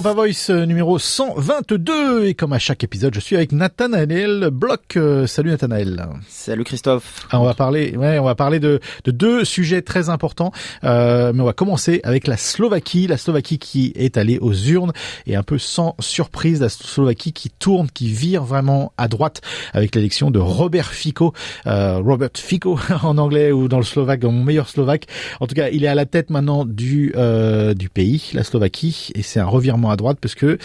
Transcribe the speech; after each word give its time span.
Europa 0.00 0.14
Voice 0.14 0.48
euh, 0.48 0.64
numéro 0.64 0.98
122 0.98 2.24
et 2.24 2.32
comme 2.32 2.54
à 2.54 2.58
chaque 2.58 2.82
épisode, 2.82 3.12
je 3.12 3.20
suis 3.20 3.36
avec 3.36 3.52
Nathanaël 3.52 4.48
Bloch. 4.50 4.96
Euh, 4.96 5.26
salut 5.26 5.50
Nathanaël. 5.50 6.06
Salut 6.26 6.64
Christophe. 6.64 7.26
Ah, 7.30 7.38
on 7.38 7.44
va 7.44 7.52
parler, 7.52 7.94
ouais, 7.94 8.18
on 8.18 8.24
va 8.24 8.34
parler 8.34 8.60
de, 8.60 8.80
de 9.04 9.10
deux 9.10 9.44
sujets 9.44 9.82
très 9.82 10.08
importants, 10.08 10.52
euh, 10.84 11.34
mais 11.34 11.42
on 11.42 11.44
va 11.44 11.52
commencer 11.52 12.00
avec 12.02 12.28
la 12.28 12.38
Slovaquie, 12.38 13.08
la 13.08 13.18
Slovaquie 13.18 13.58
qui 13.58 13.92
est 13.94 14.16
allée 14.16 14.38
aux 14.38 14.54
urnes 14.54 14.92
et 15.26 15.36
un 15.36 15.42
peu 15.42 15.58
sans 15.58 15.96
surprise, 15.98 16.62
la 16.62 16.70
Slovaquie 16.70 17.34
qui 17.34 17.50
tourne, 17.50 17.90
qui 17.90 18.10
vire 18.10 18.42
vraiment 18.42 18.94
à 18.96 19.06
droite 19.06 19.42
avec 19.74 19.94
l'élection 19.94 20.30
de 20.30 20.38
Robert 20.38 20.92
Fico, 20.92 21.34
euh, 21.66 21.98
Robert 21.98 22.30
Fico 22.36 22.78
en 23.02 23.18
anglais 23.18 23.52
ou 23.52 23.68
dans 23.68 23.76
le 23.76 23.84
slovaque, 23.84 24.20
dans 24.20 24.32
mon 24.32 24.44
meilleur 24.44 24.70
slovaque. 24.70 25.08
En 25.40 25.46
tout 25.46 25.54
cas, 25.54 25.68
il 25.68 25.84
est 25.84 25.88
à 25.88 25.94
la 25.94 26.06
tête 26.06 26.30
maintenant 26.30 26.64
du 26.64 27.12
euh, 27.16 27.74
du 27.74 27.90
pays, 27.90 28.30
la 28.32 28.44
Slovaquie, 28.44 29.10
et 29.14 29.20
c'est 29.20 29.40
un 29.40 29.46
revirement 29.46 29.89
à 29.90 29.96
droite 29.96 30.18
parce 30.20 30.34
que 30.34 30.58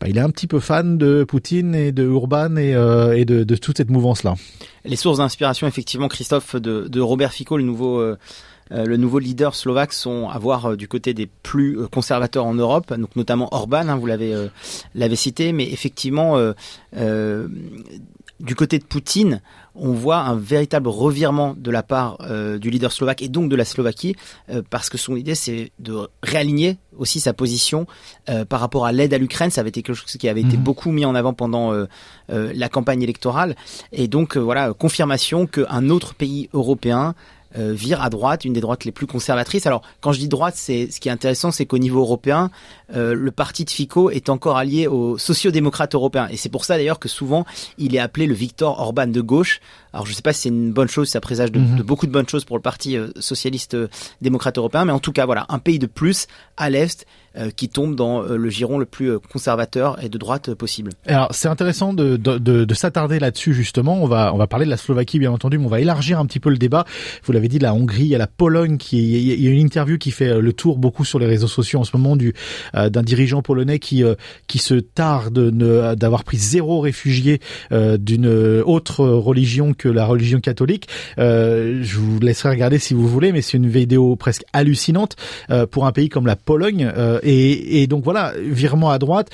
bah, 0.00 0.08
il 0.08 0.16
est 0.18 0.20
un 0.20 0.30
petit 0.30 0.46
peu 0.46 0.60
fan 0.60 0.98
de 0.98 1.24
Poutine 1.24 1.74
et 1.74 1.92
de 1.92 2.04
Urban 2.04 2.56
et, 2.56 2.74
euh, 2.74 3.24
de, 3.24 3.56
toute 3.56 3.76
cette 3.76 3.90
mouvance 3.90 4.22
là. 4.22 4.34
Les 4.84 4.96
sources 4.96 5.18
d'inspiration, 5.18 5.66
effectivement, 5.66 6.08
Christophe, 6.08 6.56
de, 6.56 7.00
Robert 7.00 7.32
Fico, 7.32 7.56
le 7.56 7.64
nouveau. 7.64 7.98
Euh, 7.98 8.16
euh 8.70 8.84
le 8.84 8.98
nouveau 8.98 9.18
leader 9.18 9.54
slovaque 9.54 9.94
sont 9.94 10.28
à 10.28 10.38
voir 10.38 10.76
du 10.76 10.88
côté 10.88 11.14
des 11.14 11.26
plus 11.26 11.88
conservateurs 11.90 12.44
en 12.44 12.52
Europe, 12.52 12.92
donc 12.92 13.16
notamment 13.16 13.48
Orban, 13.50 13.88
hein, 13.88 13.96
vous 13.96 14.04
l'avez 14.04 14.34
l'avez 14.94 15.16
cité, 15.16 15.52
mais 15.52 15.64
effectivement 15.64 16.36
du 18.40 18.54
côté 18.54 18.78
de 18.78 18.84
Poutine, 18.84 19.40
on 19.74 19.92
voit 19.92 20.18
un 20.18 20.36
véritable 20.36 20.88
revirement 20.88 21.54
de 21.56 21.70
la 21.70 21.82
part 21.82 22.18
euh, 22.20 22.58
du 22.58 22.70
leader 22.70 22.92
slovaque 22.92 23.22
et 23.22 23.28
donc 23.28 23.48
de 23.48 23.56
la 23.56 23.64
Slovaquie, 23.64 24.14
euh, 24.50 24.62
parce 24.68 24.88
que 24.88 24.98
son 24.98 25.16
idée 25.16 25.34
c'est 25.34 25.72
de 25.78 26.08
réaligner 26.22 26.78
aussi 26.96 27.20
sa 27.20 27.32
position 27.32 27.86
euh, 28.28 28.44
par 28.44 28.60
rapport 28.60 28.86
à 28.86 28.92
l'aide 28.92 29.12
à 29.14 29.18
l'Ukraine. 29.18 29.50
Ça 29.50 29.60
avait 29.60 29.70
été 29.70 29.82
quelque 29.82 29.96
chose 29.96 30.16
qui 30.16 30.28
avait 30.28 30.42
été 30.42 30.56
Mhm. 30.56 30.62
beaucoup 30.62 30.90
mis 30.92 31.04
en 31.04 31.14
avant 31.14 31.32
pendant 31.32 31.72
la 32.28 32.68
campagne 32.68 33.02
électorale, 33.02 33.56
et 33.92 34.08
donc 34.08 34.36
voilà 34.36 34.72
confirmation 34.72 35.46
qu'un 35.46 35.88
autre 35.88 36.14
pays 36.14 36.48
européen 36.52 37.14
euh, 37.58 37.72
vire 37.72 38.02
à 38.02 38.10
droite, 38.10 38.44
une 38.44 38.52
des 38.52 38.60
droites 38.60 38.84
les 38.84 38.92
plus 38.92 39.06
conservatrices. 39.06 39.66
Alors, 39.66 39.82
quand 40.00 40.12
je 40.12 40.18
dis 40.18 40.28
droite, 40.28 40.54
c'est 40.56 40.90
ce 40.90 41.00
qui 41.00 41.08
est 41.08 41.12
intéressant, 41.12 41.50
c'est 41.50 41.66
qu'au 41.66 41.78
niveau 41.78 42.00
européen, 42.00 42.50
euh, 42.94 43.14
le 43.14 43.30
parti 43.30 43.64
de 43.64 43.70
Fico 43.70 44.10
est 44.10 44.28
encore 44.28 44.56
allié 44.56 44.86
aux 44.86 45.18
sociodémocrates 45.18 45.94
européens, 45.94 46.28
et 46.30 46.36
c'est 46.36 46.48
pour 46.48 46.64
ça 46.64 46.76
d'ailleurs 46.76 46.98
que 46.98 47.08
souvent 47.08 47.44
il 47.76 47.94
est 47.94 47.98
appelé 47.98 48.26
le 48.26 48.34
Victor 48.34 48.80
Orban 48.80 49.06
de 49.06 49.20
gauche. 49.20 49.60
Alors, 49.92 50.06
je 50.06 50.12
ne 50.12 50.16
sais 50.16 50.22
pas 50.22 50.32
si 50.32 50.42
c'est 50.42 50.48
une 50.50 50.72
bonne 50.72 50.88
chose, 50.88 51.08
ça 51.08 51.20
présage 51.20 51.50
de, 51.50 51.58
Mhm. 51.58 51.76
de 51.78 51.82
beaucoup 51.82 52.06
de 52.06 52.12
bonnes 52.12 52.28
choses 52.28 52.44
pour 52.44 52.56
le 52.56 52.62
parti 52.62 52.96
euh, 52.96 53.08
socialiste 53.18 53.74
euh, 53.74 53.88
démocrate 54.20 54.58
européen, 54.58 54.84
mais 54.84 54.92
en 54.92 55.00
tout 55.00 55.12
cas, 55.12 55.26
voilà, 55.26 55.46
un 55.48 55.58
pays 55.58 55.78
de 55.78 55.86
plus 55.86 56.26
à 56.56 56.70
l'est 56.70 57.06
qui 57.54 57.68
tombe 57.68 57.94
dans 57.94 58.22
euh, 58.22 58.36
le 58.36 58.50
giron 58.50 58.78
le 58.78 58.84
plus 58.86 59.10
euh, 59.12 59.18
conservateur 59.32 60.02
et 60.02 60.08
de 60.08 60.18
droite 60.18 60.48
euh, 60.50 60.54
possible. 60.54 60.92
Alors 61.06 61.28
c'est 61.30 61.48
intéressant 61.48 61.92
de, 61.92 62.16
de, 62.16 62.38
de, 62.38 62.64
de 62.64 62.74
s'attarder 62.74 63.18
là-dessus 63.18 63.54
justement. 63.54 64.02
On 64.02 64.06
va 64.06 64.32
on 64.34 64.38
va 64.38 64.46
parler 64.46 64.64
de 64.64 64.70
la 64.70 64.76
Slovaquie 64.76 65.18
bien 65.18 65.30
entendu, 65.32 65.58
mais 65.58 65.64
on 65.66 65.68
va 65.68 65.80
élargir 65.80 66.18
un 66.18 66.26
petit 66.26 66.40
peu 66.40 66.50
le 66.50 66.56
débat. 66.58 66.84
Vous 67.24 67.32
l'avez 67.32 67.48
dit, 67.48 67.58
la 67.58 67.74
Hongrie, 67.74 68.14
a 68.14 68.18
la 68.18 68.26
Pologne 68.26 68.76
qui 68.76 68.98
il 69.12 69.40
y 69.42 69.46
a- 69.46 69.50
une 69.50 69.60
interview 69.60 69.98
qui 69.98 70.10
fait 70.10 70.28
euh, 70.28 70.40
le 70.40 70.52
tour 70.52 70.78
beaucoup 70.78 71.04
sur 71.04 71.18
les 71.18 71.26
réseaux 71.26 71.48
sociaux 71.48 71.80
en 71.80 71.84
ce 71.84 71.96
moment 71.96 72.16
du 72.16 72.34
euh, 72.74 72.88
d'un 72.90 73.02
dirigeant 73.02 73.42
polonais 73.42 73.78
qui 73.78 74.04
euh, 74.04 74.14
qui 74.46 74.58
se 74.58 74.74
tarde 74.74 75.38
d'avoir 75.94 76.24
pris 76.24 76.36
zéro 76.36 76.80
réfugié 76.80 77.40
euh, 77.72 77.96
d'une 77.98 78.26
autre 78.64 79.04
religion 79.06 79.74
que 79.74 79.88
la 79.88 80.06
religion 80.06 80.40
catholique. 80.40 80.88
Euh, 81.18 81.80
je 81.82 81.96
vous 81.98 82.18
laisserai 82.20 82.50
regarder 82.50 82.78
si 82.78 82.94
vous 82.94 83.06
voulez, 83.08 83.32
mais 83.32 83.42
c'est 83.42 83.56
une 83.56 83.68
vidéo 83.68 84.16
presque 84.16 84.44
hallucinante 84.52 85.16
euh, 85.50 85.66
pour 85.66 85.86
un 85.86 85.92
pays 85.92 86.08
comme 86.08 86.26
la 86.26 86.36
Pologne. 86.36 86.90
Et, 87.30 87.82
et 87.82 87.86
donc 87.86 88.04
voilà, 88.04 88.32
virement 88.38 88.88
à 88.90 88.98
droite. 88.98 89.28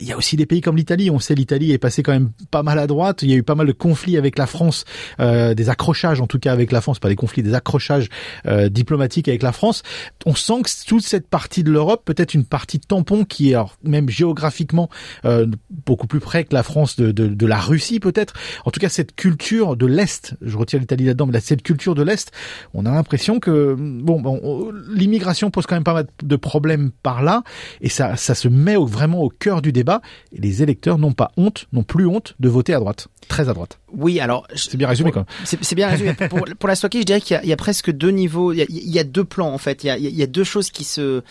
Il 0.00 0.06
y 0.06 0.12
a 0.12 0.16
aussi 0.16 0.36
des 0.36 0.46
pays 0.46 0.60
comme 0.60 0.76
l'Italie. 0.76 1.10
On 1.10 1.20
sait 1.20 1.36
l'Italie 1.36 1.70
est 1.70 1.78
passée 1.78 2.02
quand 2.02 2.10
même 2.12 2.30
pas 2.50 2.64
mal 2.64 2.78
à 2.80 2.88
droite. 2.88 3.22
Il 3.22 3.30
y 3.30 3.34
a 3.34 3.36
eu 3.36 3.44
pas 3.44 3.54
mal 3.54 3.68
de 3.68 3.72
conflits 3.72 4.16
avec 4.16 4.36
la 4.36 4.46
France, 4.46 4.84
euh, 5.20 5.54
des 5.54 5.68
accrochages 5.68 6.20
en 6.20 6.26
tout 6.26 6.40
cas 6.40 6.52
avec 6.52 6.72
la 6.72 6.80
France, 6.80 6.98
pas 6.98 7.08
des 7.08 7.14
conflits, 7.14 7.44
des 7.44 7.54
accrochages 7.54 8.08
euh, 8.46 8.68
diplomatiques 8.68 9.28
avec 9.28 9.44
la 9.44 9.52
France. 9.52 9.82
On 10.24 10.34
sent 10.34 10.62
que 10.64 10.70
toute 10.88 11.04
cette 11.04 11.28
partie 11.28 11.62
de 11.62 11.70
l'Europe, 11.70 12.02
peut-être 12.04 12.34
une 12.34 12.44
partie 12.44 12.80
tampon 12.80 13.24
qui 13.24 13.50
est 13.50 13.54
alors, 13.54 13.76
même 13.84 14.08
géographiquement 14.08 14.90
euh, 15.24 15.46
beaucoup 15.86 16.08
plus 16.08 16.20
près 16.20 16.42
que 16.44 16.52
la 16.54 16.64
France 16.64 16.96
de, 16.96 17.12
de, 17.12 17.28
de 17.28 17.46
la 17.46 17.60
Russie 17.60 18.00
peut-être. 18.00 18.34
En 18.64 18.70
tout 18.72 18.80
cas, 18.80 18.88
cette 18.88 19.14
culture 19.14 19.76
de 19.76 19.86
l'Est, 19.86 20.34
je 20.42 20.56
retire 20.58 20.80
l'Italie 20.80 21.04
là-dedans, 21.04 21.26
mais 21.26 21.38
cette 21.40 21.62
culture 21.62 21.94
de 21.94 22.02
l'Est, 22.02 22.32
on 22.74 22.86
a 22.86 22.90
l'impression 22.90 23.38
que 23.38 23.76
bon, 23.78 24.20
bon 24.20 24.40
on- 24.42 24.72
l'immigration 24.92 25.50
pose 25.52 25.66
quand 25.66 25.76
même 25.76 25.84
pas 25.84 25.94
mal 25.94 26.06
de 26.22 26.36
problèmes 26.36 26.90
par 27.02 27.22
là, 27.22 27.35
et 27.80 27.88
ça, 27.88 28.16
ça 28.16 28.34
se 28.34 28.48
met 28.48 28.76
au- 28.76 28.86
vraiment 28.86 29.22
au 29.22 29.28
cœur 29.28 29.62
du 29.62 29.72
débat. 29.72 30.00
Et 30.32 30.40
les 30.40 30.62
électeurs 30.62 30.98
n'ont 30.98 31.12
pas 31.12 31.32
honte, 31.36 31.66
n'ont 31.72 31.82
plus 31.82 32.06
honte 32.06 32.34
de 32.40 32.48
voter 32.48 32.74
à 32.74 32.78
droite, 32.80 33.08
très 33.28 33.48
à 33.48 33.54
droite. 33.54 33.78
Oui, 33.92 34.20
alors 34.20 34.46
C'est 34.54 34.76
bien 34.76 34.88
résumé, 34.88 35.12
quoi. 35.12 35.26
C'est 35.44 35.62
c'est 35.64 35.74
bien 35.74 35.88
résumé. 35.88 36.14
Pour, 36.30 36.44
pour 36.58 36.68
la 36.68 36.74
Slovaquie, 36.74 37.00
je 37.00 37.04
dirais 37.06 37.20
qu'il 37.20 37.34
y, 37.34 37.38
a- 37.38 37.42
il 37.42 37.48
y 37.48 37.52
a 37.52 37.56
presque 37.56 37.90
deux 37.90 38.10
niveaux. 38.10 38.52
Il 38.52 38.58
y 38.58 38.62
a, 38.62 38.66
il 38.68 38.90
y 38.90 38.98
a 38.98 39.04
deux 39.04 39.24
plans 39.24 39.52
en 39.52 39.58
fait. 39.58 39.84
Il 39.84 39.86
y 39.86 39.90
a, 39.90 39.96
il 39.98 40.14
y 40.16 40.22
a 40.22 40.26
deux 40.26 40.44
choses 40.44 40.70
qui 40.70 40.84
se 40.84 41.22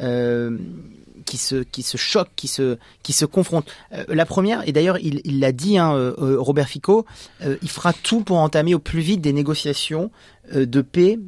euh, 0.00 0.56
qui 1.24 1.38
se 1.38 1.56
qui 1.64 1.82
se 1.82 1.96
choquent, 1.96 2.30
qui 2.36 2.46
se 2.48 2.78
qui 3.02 3.12
se 3.12 3.24
confrontent. 3.24 3.66
Euh, 3.92 4.04
la 4.08 4.24
première, 4.26 4.66
et 4.68 4.72
d'ailleurs 4.72 4.98
il 5.02 5.20
il 5.24 5.40
l'a 5.40 5.52
dit, 5.52 5.76
hein, 5.78 5.92
euh, 5.94 6.36
Robert 6.38 6.68
Fico, 6.68 7.04
il 7.62 7.68
fera 7.68 7.92
tout 7.92 8.20
pour 8.22 8.38
entamer 8.38 8.74
au 8.74 8.78
plus 8.78 9.00
vite 9.00 9.20
des 9.22 9.32
négociations 9.32 10.10
de 10.54 10.80
paix. 10.82 11.18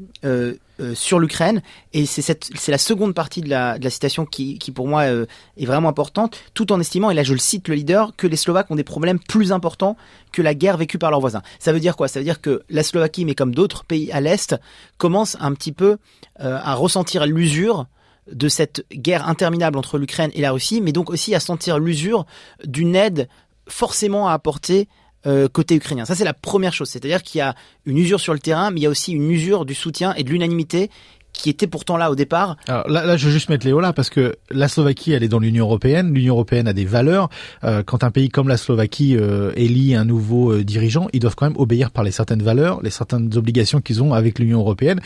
Euh, 0.80 0.94
sur 0.94 1.18
l'Ukraine 1.18 1.62
et 1.92 2.06
c'est 2.06 2.68
la 2.68 2.78
seconde 2.78 3.14
partie 3.14 3.40
de 3.40 3.48
la 3.48 3.78
de 3.78 3.84
la 3.84 3.90
citation 3.90 4.26
qui 4.26 4.58
qui 4.58 4.70
pour 4.70 4.86
moi 4.86 5.02
euh, 5.02 5.26
est 5.56 5.66
vraiment 5.66 5.88
importante 5.88 6.38
tout 6.54 6.72
en 6.72 6.80
estimant 6.80 7.10
et 7.10 7.14
là 7.14 7.22
je 7.22 7.32
le 7.32 7.38
cite 7.38 7.68
le 7.68 7.74
leader 7.74 8.14
que 8.16 8.26
les 8.26 8.36
Slovaques 8.36 8.70
ont 8.70 8.76
des 8.76 8.84
problèmes 8.84 9.18
plus 9.18 9.52
importants 9.52 9.96
que 10.32 10.42
la 10.42 10.54
guerre 10.54 10.76
vécue 10.76 10.98
par 10.98 11.10
leurs 11.10 11.20
voisins. 11.20 11.42
Ça 11.58 11.72
veut 11.72 11.80
dire 11.80 11.96
quoi? 11.96 12.08
Ça 12.08 12.20
veut 12.20 12.24
dire 12.24 12.40
que 12.40 12.62
la 12.68 12.82
Slovaquie, 12.82 13.24
mais 13.24 13.34
comme 13.34 13.54
d'autres 13.54 13.84
pays 13.84 14.10
à 14.12 14.20
l'Est, 14.20 14.56
commence 14.98 15.36
un 15.40 15.52
petit 15.54 15.72
peu 15.72 15.98
euh, 16.40 16.58
à 16.62 16.74
ressentir 16.74 17.26
l'usure 17.26 17.86
de 18.30 18.48
cette 18.48 18.84
guerre 18.92 19.26
interminable 19.26 19.78
entre 19.78 19.98
l'Ukraine 19.98 20.30
et 20.34 20.42
la 20.42 20.52
Russie, 20.52 20.80
mais 20.80 20.92
donc 20.92 21.10
aussi 21.10 21.34
à 21.34 21.40
sentir 21.40 21.78
l'usure 21.78 22.26
d'une 22.64 22.94
aide 22.94 23.28
forcément 23.66 24.28
à 24.28 24.32
apporter 24.32 24.88
euh, 25.26 25.48
côté 25.48 25.74
ukrainien. 25.74 26.04
Ça, 26.04 26.14
c'est 26.14 26.24
la 26.24 26.34
première 26.34 26.72
chose. 26.72 26.88
C'est-à-dire 26.88 27.22
qu'il 27.22 27.38
y 27.38 27.42
a 27.42 27.54
une 27.86 27.98
usure 27.98 28.20
sur 28.20 28.32
le 28.32 28.38
terrain, 28.38 28.70
mais 28.70 28.80
il 28.80 28.82
y 28.84 28.86
a 28.86 28.90
aussi 28.90 29.12
une 29.12 29.30
usure 29.30 29.64
du 29.64 29.74
soutien 29.74 30.14
et 30.14 30.22
de 30.22 30.30
l'unanimité 30.30 30.90
qui 31.38 31.48
était 31.48 31.66
pourtant 31.66 31.96
là 31.96 32.10
au 32.10 32.14
départ. 32.14 32.56
Alors 32.66 32.88
là, 32.88 33.06
là, 33.06 33.16
je 33.16 33.26
veux 33.26 33.32
juste 33.32 33.48
mettre 33.48 33.64
Léo 33.64 33.80
là 33.80 33.92
parce 33.92 34.10
que 34.10 34.36
la 34.50 34.68
Slovaquie, 34.68 35.12
elle 35.12 35.22
est 35.22 35.28
dans 35.28 35.38
l'Union 35.38 35.64
européenne. 35.64 36.12
L'Union 36.12 36.34
européenne 36.34 36.68
a 36.68 36.72
des 36.72 36.84
valeurs. 36.84 37.30
Euh, 37.64 37.82
quand 37.82 38.04
un 38.04 38.10
pays 38.10 38.28
comme 38.28 38.48
la 38.48 38.56
Slovaquie 38.56 39.16
euh, 39.16 39.52
élit 39.56 39.94
un 39.94 40.04
nouveau 40.04 40.52
euh, 40.52 40.64
dirigeant, 40.64 41.08
ils 41.12 41.20
doivent 41.20 41.36
quand 41.36 41.46
même 41.46 41.58
obéir 41.58 41.90
par 41.90 42.04
les 42.04 42.10
certaines 42.10 42.42
valeurs, 42.42 42.82
les 42.82 42.90
certaines 42.90 43.34
obligations 43.36 43.80
qu'ils 43.80 44.02
ont 44.02 44.12
avec 44.12 44.38
l'Union 44.38 44.58
européenne. 44.58 45.00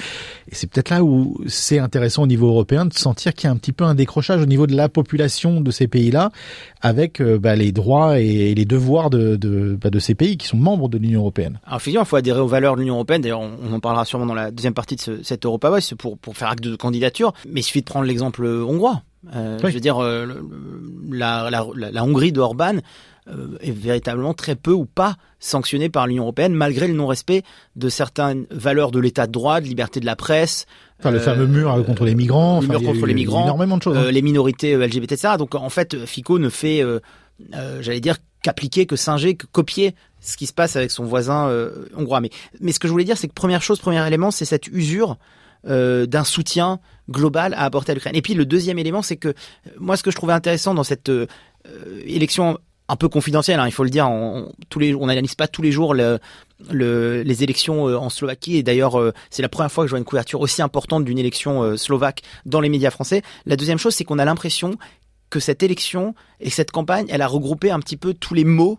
Et 0.50 0.54
c'est 0.54 0.68
peut-être 0.68 0.90
là 0.90 1.04
où 1.04 1.36
c'est 1.46 1.78
intéressant 1.78 2.22
au 2.22 2.26
niveau 2.26 2.48
européen 2.48 2.86
de 2.86 2.94
sentir 2.94 3.34
qu'il 3.34 3.46
y 3.46 3.50
a 3.50 3.52
un 3.52 3.56
petit 3.56 3.72
peu 3.72 3.84
un 3.84 3.94
décrochage 3.94 4.40
au 4.40 4.46
niveau 4.46 4.66
de 4.66 4.74
la 4.74 4.88
population 4.88 5.60
de 5.60 5.70
ces 5.70 5.86
pays-là 5.86 6.30
avec 6.80 7.20
euh, 7.20 7.38
bah, 7.38 7.54
les 7.54 7.72
droits 7.72 8.18
et 8.18 8.54
les 8.54 8.64
devoirs 8.64 9.10
de, 9.10 9.36
de, 9.36 9.78
bah, 9.80 9.90
de 9.90 9.98
ces 9.98 10.14
pays 10.14 10.36
qui 10.36 10.46
sont 10.46 10.56
membres 10.56 10.88
de 10.88 10.98
l'Union 10.98 11.20
européenne. 11.20 11.60
Alors 11.66 11.76
effectivement, 11.76 12.04
il 12.04 12.08
faut 12.08 12.16
adhérer 12.16 12.40
aux 12.40 12.46
valeurs 12.46 12.74
de 12.74 12.80
l'Union 12.80 12.94
européenne. 12.94 13.20
D'ailleurs, 13.20 13.40
on, 13.40 13.52
on 13.68 13.72
en 13.72 13.80
parlera 13.80 14.04
sûrement 14.04 14.26
dans 14.26 14.34
la 14.34 14.50
deuxième 14.50 14.74
partie 14.74 14.96
de 14.96 15.00
ce, 15.00 15.22
cet 15.22 15.44
Europa 15.44 15.68
Voice 15.68 15.94
pour, 15.98 16.18
pour 16.22 16.36
faire 16.36 16.48
acte 16.48 16.64
de 16.64 16.74
candidature. 16.76 17.32
Mais 17.48 17.60
il 17.60 17.64
suffit 17.64 17.80
de 17.80 17.86
prendre 17.86 18.06
l'exemple 18.06 18.46
hongrois. 18.46 19.02
Euh, 19.34 19.58
Oui. 19.62 19.70
Je 19.70 19.74
veux 19.74 19.80
dire, 19.80 20.02
euh, 20.02 20.26
la, 21.10 21.48
la, 21.50 21.66
la, 21.76 21.90
la 21.90 22.04
Hongrie 22.04 22.32
de 22.32 22.40
Orban 22.40 22.76
euh, 23.28 23.56
est 23.60 23.70
véritablement 23.70 24.34
très 24.34 24.56
peu 24.56 24.72
ou 24.72 24.84
pas 24.84 25.16
sanctionnée 25.38 25.88
par 25.88 26.06
l'Union 26.06 26.24
européenne, 26.24 26.54
malgré 26.54 26.88
le 26.88 26.94
non-respect 26.94 27.42
de 27.76 27.88
certaines 27.88 28.46
valeurs 28.50 28.90
de 28.90 28.98
l'état 28.98 29.26
de 29.26 29.32
droit, 29.32 29.60
de 29.60 29.66
liberté 29.66 30.00
de 30.00 30.06
la 30.06 30.16
presse. 30.16 30.66
Enfin, 30.98 31.10
le 31.12 31.18
euh, 31.18 31.20
fameux 31.20 31.46
mur 31.46 31.72
euh, 31.72 31.82
contre 31.82 32.04
les 32.04 32.14
migrants. 32.16 32.60
le 32.60 32.66
enfin, 32.68 32.78
mur 32.78 32.92
contre 32.92 33.06
les 33.06 33.14
migrants, 33.14 33.44
Énormément 33.44 33.76
de 33.76 33.82
choses. 33.82 33.96
hein. 33.96 34.04
euh, 34.06 34.10
les 34.10 34.22
minorités 34.22 34.74
euh, 34.74 34.86
LGBT, 34.86 35.12
etc. 35.12 35.34
Donc 35.38 35.54
en 35.54 35.68
fait, 35.68 36.04
Fico 36.04 36.38
ne 36.40 36.48
fait, 36.48 36.82
euh, 36.82 36.98
euh, 37.54 37.78
j'allais 37.80 38.00
dire, 38.00 38.16
qu'appliquer, 38.42 38.86
que 38.86 38.96
singer, 38.96 39.36
que 39.36 39.46
copier 39.46 39.94
ce 40.20 40.36
qui 40.36 40.46
se 40.46 40.52
passe 40.52 40.74
avec 40.76 40.90
son 40.90 41.04
voisin 41.04 41.46
euh, 41.48 41.86
hongrois. 41.96 42.20
Mais, 42.20 42.30
mais 42.60 42.72
ce 42.72 42.80
que 42.80 42.88
je 42.88 42.92
voulais 42.92 43.04
dire, 43.04 43.16
c'est 43.16 43.28
que 43.28 43.34
première 43.34 43.62
chose, 43.62 43.78
premier 43.78 44.04
élément, 44.06 44.30
c'est 44.32 44.44
cette 44.44 44.66
usure 44.68 45.16
euh, 45.66 46.06
d'un 46.06 46.24
soutien 46.24 46.80
global 47.08 47.54
à 47.54 47.62
apporter 47.62 47.92
à 47.92 47.94
l'Ukraine. 47.94 48.16
Et 48.16 48.22
puis 48.22 48.34
le 48.34 48.44
deuxième 48.44 48.78
élément, 48.80 49.00
c'est 49.00 49.16
que 49.16 49.28
euh, 49.28 49.32
moi, 49.78 49.96
ce 49.96 50.02
que 50.02 50.10
je 50.10 50.16
trouvais 50.16 50.32
intéressant 50.32 50.74
dans 50.74 50.82
cette 50.82 51.08
euh, 51.08 51.26
élection 52.04 52.58
un 52.88 52.96
peu 52.96 53.08
confidentielle, 53.08 53.60
hein, 53.60 53.66
il 53.66 53.72
faut 53.72 53.84
le 53.84 53.90
dire, 53.90 54.10
on, 54.10 54.52
n'analyse 55.06 55.36
pas 55.36 55.46
tous 55.46 55.62
les 55.62 55.70
jours 55.70 55.94
le- 55.94 56.18
le, 56.70 57.22
les 57.22 57.44
élections 57.44 57.84
en 57.84 58.10
Slovaquie. 58.10 58.56
Et 58.56 58.62
d'ailleurs, 58.64 59.00
c'est 59.30 59.40
la 59.40 59.48
première 59.48 59.70
fois 59.70 59.84
que 59.84 59.88
je 59.88 59.92
vois 59.92 59.98
une 60.00 60.04
couverture 60.04 60.40
aussi 60.40 60.62
importante 60.62 61.04
d'une 61.04 61.18
élection 61.18 61.76
slovaque 61.76 62.22
dans 62.44 62.60
les 62.60 62.68
médias 62.68 62.90
français. 62.90 63.22
La 63.46 63.56
deuxième 63.56 63.78
chose, 63.78 63.94
c'est 63.94 64.04
qu'on 64.04 64.18
a 64.18 64.24
l'impression 64.24 64.76
que 65.30 65.40
cette 65.40 65.62
élection 65.62 66.14
et 66.40 66.50
cette 66.50 66.72
campagne, 66.72 67.06
elle 67.08 67.22
a 67.22 67.28
regroupé 67.28 67.70
un 67.70 67.78
petit 67.78 67.96
peu 67.96 68.14
tous 68.14 68.34
les 68.34 68.44
mots 68.44 68.78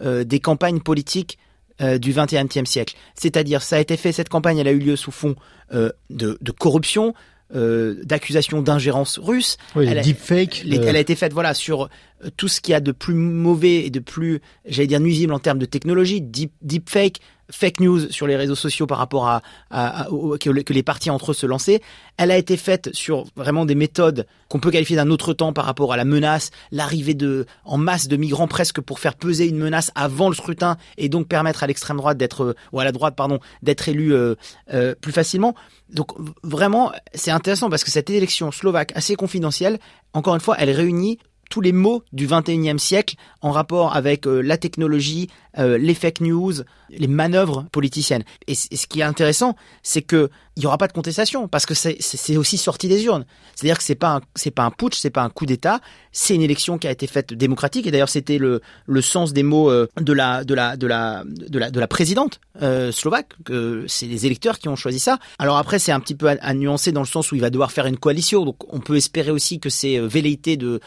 des 0.00 0.40
campagnes 0.40 0.80
politiques 0.80 1.38
du 1.80 2.12
XXIe 2.12 2.66
siècle. 2.66 2.94
C'est-à-dire, 3.14 3.62
ça 3.62 3.76
a 3.76 3.80
été 3.80 3.96
fait, 3.96 4.12
cette 4.12 4.28
campagne, 4.28 4.58
elle 4.58 4.68
a 4.68 4.72
eu 4.72 4.78
lieu 4.78 4.96
sous 4.96 5.10
fond 5.10 5.34
de, 5.72 5.94
de 6.40 6.50
corruption, 6.52 7.14
euh, 7.54 8.02
d'accusations 8.04 8.62
d'ingérence 8.62 9.18
russe. 9.18 9.58
Oui, 9.76 9.86
elle, 9.86 9.98
a, 9.98 10.02
deepfake, 10.02 10.64
elle 10.64 10.96
a 10.96 10.98
été 10.98 11.14
faite 11.14 11.34
voilà 11.34 11.52
sur 11.52 11.84
euh, 12.24 12.30
tout 12.36 12.48
ce 12.48 12.60
qu'il 12.60 12.72
y 12.72 12.74
a 12.74 12.80
de 12.80 12.90
plus 12.90 13.14
mauvais 13.14 13.84
et 13.84 13.90
de 13.90 14.00
plus, 14.00 14.40
j'allais 14.64 14.88
dire 14.88 14.98
nuisible 14.98 15.32
en 15.32 15.38
termes 15.38 15.58
de 15.58 15.66
technologie, 15.66 16.22
deep, 16.22 16.52
deepfake, 16.62 17.20
fake 17.50 17.80
news 17.80 18.10
sur 18.10 18.26
les 18.26 18.36
réseaux 18.36 18.54
sociaux 18.54 18.86
par 18.86 18.98
rapport 18.98 19.28
à, 19.28 19.42
que, 20.40 20.72
les 20.72 20.82
partis 20.82 21.10
entre 21.10 21.32
eux 21.32 21.34
se 21.34 21.46
lançaient. 21.46 21.80
Elle 22.16 22.30
a 22.30 22.36
été 22.36 22.56
faite 22.56 22.90
sur 22.92 23.24
vraiment 23.36 23.66
des 23.66 23.74
méthodes 23.74 24.26
qu'on 24.48 24.60
peut 24.60 24.70
qualifier 24.70 24.96
d'un 24.96 25.10
autre 25.10 25.32
temps 25.32 25.52
par 25.52 25.64
rapport 25.64 25.92
à 25.92 25.96
la 25.96 26.04
menace, 26.04 26.50
l'arrivée 26.70 27.14
de 27.14 27.46
en 27.64 27.78
masse 27.78 28.08
de 28.08 28.16
migrants 28.16 28.48
presque 28.48 28.80
pour 28.80 28.98
faire 28.98 29.14
peser 29.14 29.48
une 29.48 29.58
menace 29.58 29.90
avant 29.94 30.28
le 30.28 30.34
scrutin 30.34 30.76
et 30.98 31.08
donc 31.08 31.28
permettre 31.28 31.62
à 31.62 31.66
l'extrême 31.66 31.96
droite 31.96 32.16
d'être 32.16 32.54
ou 32.72 32.80
à 32.80 32.84
la 32.84 32.92
droite 32.92 33.16
pardon 33.16 33.40
d'être 33.62 33.88
élu 33.88 34.14
euh, 34.14 34.34
euh, 34.72 34.94
plus 35.00 35.12
facilement. 35.12 35.54
Donc 35.90 36.12
vraiment 36.42 36.92
c'est 37.14 37.30
intéressant 37.30 37.70
parce 37.70 37.84
que 37.84 37.90
cette 37.90 38.10
élection 38.10 38.52
slovaque 38.52 38.92
assez 38.94 39.16
confidentielle, 39.16 39.78
encore 40.12 40.34
une 40.34 40.40
fois, 40.40 40.56
elle 40.58 40.70
réunit 40.70 41.18
tous 41.54 41.60
les 41.60 41.70
mots 41.70 42.02
du 42.12 42.26
21e 42.26 42.78
siècle 42.78 43.14
en 43.40 43.52
rapport 43.52 43.94
avec 43.94 44.26
euh, 44.26 44.40
la 44.40 44.58
technologie, 44.58 45.28
euh, 45.56 45.78
les 45.78 45.94
fake 45.94 46.20
news, 46.20 46.52
les 46.90 47.06
manœuvres 47.06 47.64
politiciennes. 47.70 48.24
Et, 48.48 48.56
ce 48.56 48.86
qui 48.88 49.00
est 49.00 49.04
intéressant, 49.04 49.54
c'est 49.84 50.02
que 50.02 50.30
il 50.56 50.62
y 50.62 50.66
aura 50.66 50.78
pas 50.78 50.86
de 50.86 50.92
contestation 50.92 51.48
parce 51.48 51.66
que 51.66 51.74
c'est 51.74 52.36
aussi 52.36 52.58
sorti 52.58 52.86
des 52.86 53.04
urnes. 53.04 53.24
C'est-à-dire 53.56 53.76
que 53.76 53.82
c'est 53.82 53.96
pas 53.96 54.20
pas 54.54 54.62
un 54.62 54.70
putsch, 54.70 54.96
c'est 54.96 55.10
pas 55.10 55.22
un 55.22 55.30
coup 55.30 55.46
d'État, 55.46 55.80
c'est 56.12 56.36
une 56.36 56.42
élection 56.42 56.78
qui 56.78 56.86
a 56.86 56.92
été 56.92 57.08
faite 57.08 57.34
démocratique. 57.34 57.88
Et 57.88 57.90
d'ailleurs, 57.90 58.08
c'était 58.08 58.38
le 58.38 58.60
le 58.86 59.02
sens 59.02 59.32
des 59.32 59.42
mots 59.42 59.68
euh, 59.68 59.88
de 60.00 60.12
la 60.12 60.44
de 60.44 60.54
la 60.54 60.76
de 60.76 60.86
la 60.86 61.24
de 61.26 61.58
la 61.58 61.70
de 61.72 61.80
la 61.80 61.88
présidente 61.88 62.40
euh, 62.62 62.92
slovaque. 62.92 63.32
Que 63.44 63.84
c'est 63.88 64.06
les 64.06 64.26
électeurs 64.26 64.60
qui 64.60 64.68
ont 64.68 64.76
choisi 64.76 65.00
ça. 65.00 65.18
Alors 65.40 65.56
après, 65.56 65.80
c'est 65.80 65.92
un 65.92 65.98
petit 65.98 66.14
peu 66.14 66.28
à, 66.28 66.54
nuancer 66.54 66.92
dans 66.92 67.02
le 67.02 67.06
sens 67.06 67.32
où 67.32 67.34
il 67.34 67.40
va 67.40 67.50
devoir 67.50 67.72
faire 67.72 67.86
une 67.86 67.98
coalition. 67.98 68.44
Donc 68.44 68.72
on 68.72 68.78
peut 68.78 68.96
espérer 68.96 69.32
aussi 69.32 69.58
que 69.58 69.70
ces 69.70 69.98
velléités 69.98 70.56
de 70.56 70.80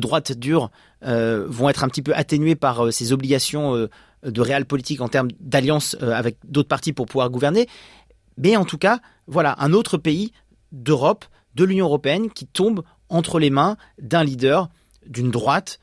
droite 0.00 0.32
dure 0.32 0.70
euh, 1.04 1.46
vont 1.48 1.68
être 1.68 1.84
un 1.84 1.88
petit 1.88 2.02
peu 2.02 2.14
atténués 2.14 2.56
par 2.56 2.86
euh, 2.86 2.90
ces 2.90 3.12
obligations 3.12 3.76
euh, 3.76 3.88
de 4.24 4.40
réel 4.40 4.66
politique 4.66 5.00
en 5.00 5.08
termes 5.08 5.30
d'alliance 5.40 5.96
avec 6.00 6.36
d'autres 6.44 6.68
partis 6.68 6.92
pour 6.92 7.06
pouvoir 7.06 7.30
gouverner. 7.30 7.68
Mais 8.36 8.54
en 8.56 8.66
tout 8.66 8.76
cas, 8.76 9.00
voilà, 9.26 9.54
un 9.58 9.72
autre 9.72 9.96
pays 9.96 10.32
d'Europe, 10.72 11.24
de 11.54 11.64
l'Union 11.64 11.86
européenne, 11.86 12.30
qui 12.30 12.46
tombe 12.46 12.82
entre 13.08 13.38
les 13.38 13.48
mains 13.48 13.78
d'un 13.98 14.22
leader 14.22 14.68
d'une 15.06 15.30
droite 15.30 15.80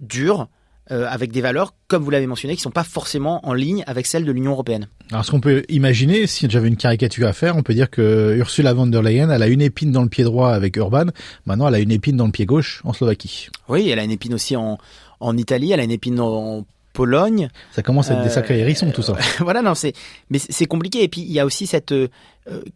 dure, 0.00 0.48
euh, 0.90 1.06
avec 1.08 1.32
des 1.32 1.40
valeurs, 1.40 1.74
comme 1.88 2.02
vous 2.02 2.10
l'avez 2.10 2.26
mentionné, 2.26 2.54
qui 2.54 2.62
sont 2.62 2.70
pas 2.70 2.84
forcément 2.84 3.46
en 3.46 3.54
ligne 3.54 3.82
avec 3.86 4.06
celles 4.06 4.24
de 4.24 4.32
l'Union 4.32 4.52
européenne. 4.52 4.88
Alors, 5.10 5.24
ce 5.24 5.30
qu'on 5.30 5.40
peut 5.40 5.64
imaginer, 5.68 6.26
si 6.26 6.48
j'avais 6.48 6.68
une 6.68 6.76
caricature 6.76 7.26
à 7.26 7.32
faire, 7.32 7.56
on 7.56 7.62
peut 7.62 7.74
dire 7.74 7.90
que 7.90 8.36
Ursula 8.36 8.72
von 8.72 8.86
der 8.86 9.02
Leyen, 9.02 9.30
elle 9.30 9.42
a 9.42 9.48
une 9.48 9.62
épine 9.62 9.92
dans 9.92 10.02
le 10.02 10.08
pied 10.08 10.24
droit 10.24 10.50
avec 10.50 10.76
Urban. 10.76 11.06
Maintenant, 11.44 11.68
elle 11.68 11.74
a 11.74 11.80
une 11.80 11.90
épine 11.90 12.16
dans 12.16 12.26
le 12.26 12.32
pied 12.32 12.46
gauche 12.46 12.82
en 12.84 12.92
Slovaquie. 12.92 13.48
Oui, 13.68 13.88
elle 13.88 13.98
a 13.98 14.04
une 14.04 14.10
épine 14.10 14.34
aussi 14.34 14.56
en, 14.56 14.78
en 15.20 15.36
Italie, 15.36 15.72
elle 15.72 15.80
a 15.80 15.84
une 15.84 15.90
épine 15.90 16.20
en 16.20 16.64
Pologne. 16.96 17.48
Ça 17.72 17.82
commence 17.82 18.10
à 18.10 18.14
être 18.14 18.22
des 18.22 18.30
sacrés 18.30 18.58
hérissons, 18.58 18.90
tout 18.90 19.02
ça. 19.02 19.12
Euh, 19.12 19.22
voilà, 19.40 19.62
non, 19.62 19.74
c'est, 19.74 19.92
mais 20.30 20.38
c'est 20.38 20.66
compliqué. 20.66 21.02
Et 21.02 21.08
puis, 21.08 21.20
il 21.20 21.32
y 21.32 21.38
a 21.38 21.46
aussi 21.46 21.66
cette 21.66 21.92
euh, 21.92 22.08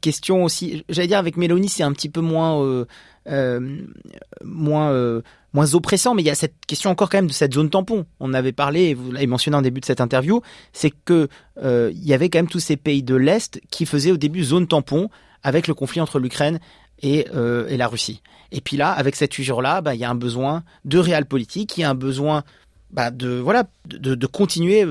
question 0.00 0.44
aussi, 0.44 0.84
j'allais 0.88 1.08
dire 1.08 1.18
avec 1.18 1.36
Mélanie, 1.36 1.68
c'est 1.68 1.82
un 1.82 1.92
petit 1.92 2.08
peu 2.08 2.20
moins, 2.20 2.84
moins 4.44 5.22
moins 5.52 5.74
oppressant, 5.74 6.14
mais 6.14 6.22
il 6.22 6.26
y 6.26 6.30
a 6.30 6.34
cette 6.34 6.54
question 6.66 6.90
encore 6.90 7.08
quand 7.08 7.18
même 7.18 7.26
de 7.26 7.32
cette 7.32 7.54
zone 7.54 7.70
tampon. 7.70 8.06
On 8.20 8.34
avait 8.34 8.52
parlé, 8.52 8.90
et 8.90 8.94
vous 8.94 9.12
l'avez 9.12 9.26
mentionné 9.26 9.56
en 9.56 9.62
début 9.62 9.80
de 9.80 9.84
cette 9.84 10.00
interview, 10.00 10.42
c'est 10.72 10.90
que 10.90 11.28
euh, 11.62 11.90
il 11.92 12.06
y 12.06 12.14
avait 12.14 12.28
quand 12.28 12.38
même 12.38 12.48
tous 12.48 12.60
ces 12.60 12.76
pays 12.76 13.02
de 13.02 13.14
l'Est 13.14 13.60
qui 13.70 13.86
faisaient 13.86 14.12
au 14.12 14.16
début 14.16 14.44
zone 14.44 14.66
tampon 14.66 15.08
avec 15.42 15.66
le 15.66 15.74
conflit 15.74 16.00
entre 16.00 16.18
l'Ukraine 16.18 16.60
et, 17.02 17.26
euh, 17.34 17.66
et, 17.68 17.76
la 17.76 17.88
Russie. 17.88 18.22
Et 18.52 18.60
puis 18.60 18.76
là, 18.76 18.92
avec 18.92 19.16
cette 19.16 19.38
usure-là, 19.38 19.80
bah, 19.80 19.94
il 19.94 20.00
y 20.00 20.04
a 20.04 20.10
un 20.10 20.14
besoin 20.14 20.62
de 20.84 20.98
réel 20.98 21.24
politique, 21.24 21.76
il 21.78 21.80
y 21.80 21.84
a 21.84 21.90
un 21.90 21.94
besoin 21.94 22.44
bah, 22.92 23.10
de 23.10 23.28
voilà 23.28 23.64
de, 23.86 24.14
de, 24.14 24.26
continuer 24.26 24.86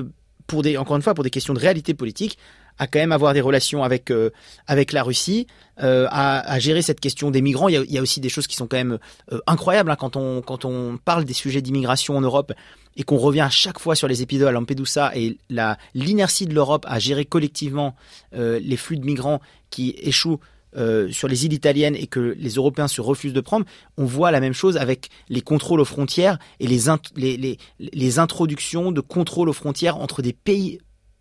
pour 0.46 0.62
des 0.62 0.76
encore 0.76 0.96
une 0.96 1.02
fois 1.02 1.14
pour 1.14 1.24
des 1.24 1.30
questions 1.30 1.54
de 1.54 1.58
réalité 1.58 1.94
politique 1.94 2.38
à 2.78 2.86
quand 2.86 2.98
même 2.98 3.12
avoir 3.12 3.34
des 3.34 3.42
relations 3.42 3.84
avec 3.84 4.10
euh, 4.10 4.30
avec 4.66 4.92
la 4.92 5.02
Russie, 5.02 5.46
euh, 5.82 6.06
à, 6.10 6.58
gérer 6.58 6.80
cette 6.80 6.98
question 6.98 7.30
des 7.30 7.42
migrants. 7.42 7.68
Il 7.68 7.74
y 7.74 7.76
a, 7.76 7.82
il 7.82 7.92
y 7.92 7.98
a 7.98 8.02
aussi 8.02 8.20
des 8.20 8.30
choses 8.30 8.46
qui 8.46 8.56
sont 8.56 8.66
quand 8.66 8.78
même 8.78 8.98
euh, 9.32 9.38
incroyables 9.46 9.90
hein, 9.90 9.96
quand 9.96 10.16
on 10.16 10.40
quand 10.40 10.64
on 10.64 10.96
parle 10.96 11.26
des 11.26 11.34
sujets 11.34 11.60
d'immigration 11.60 12.16
en 12.16 12.22
Europe 12.22 12.52
et 12.96 13.02
qu'on 13.02 13.18
revient 13.18 13.42
à 13.42 13.50
chaque 13.50 13.78
fois 13.78 13.94
sur 13.94 14.08
les 14.08 14.22
épisodes 14.22 14.48
à 14.48 14.52
Lampedusa 14.52 15.12
et 15.14 15.36
la 15.50 15.76
l'inertie 15.94 16.46
de 16.46 16.54
l'Europe 16.54 16.86
à 16.88 16.98
gérer 16.98 17.26
collectivement 17.26 17.94
les 18.32 18.76
flux 18.76 18.96
de 18.96 19.04
migrants 19.04 19.40
qui 19.70 19.94
échouent 19.98 20.40
euh, 20.76 21.10
sur 21.10 21.28
les 21.28 21.46
îles 21.46 21.52
italiennes 21.52 21.96
et 21.96 22.06
que 22.06 22.20
les 22.20 22.50
Européens 22.50 22.88
se 22.88 23.00
refusent 23.00 23.32
de 23.32 23.40
prendre, 23.40 23.66
on 23.96 24.04
voit 24.04 24.30
la 24.30 24.40
même 24.40 24.52
chose 24.52 24.76
avec 24.76 25.08
les 25.28 25.40
contrôles 25.40 25.80
aux 25.80 25.84
frontières 25.84 26.38
et 26.60 26.66
les, 26.66 26.82
les, 27.16 27.58
les, 27.78 28.18
introductions 28.18 28.92
de 28.92 29.00
contrôles 29.00 29.48
aux 29.48 29.54
frontières 29.54 29.96
entre 29.96 30.22
des 30.22 30.32
pays 30.32 30.78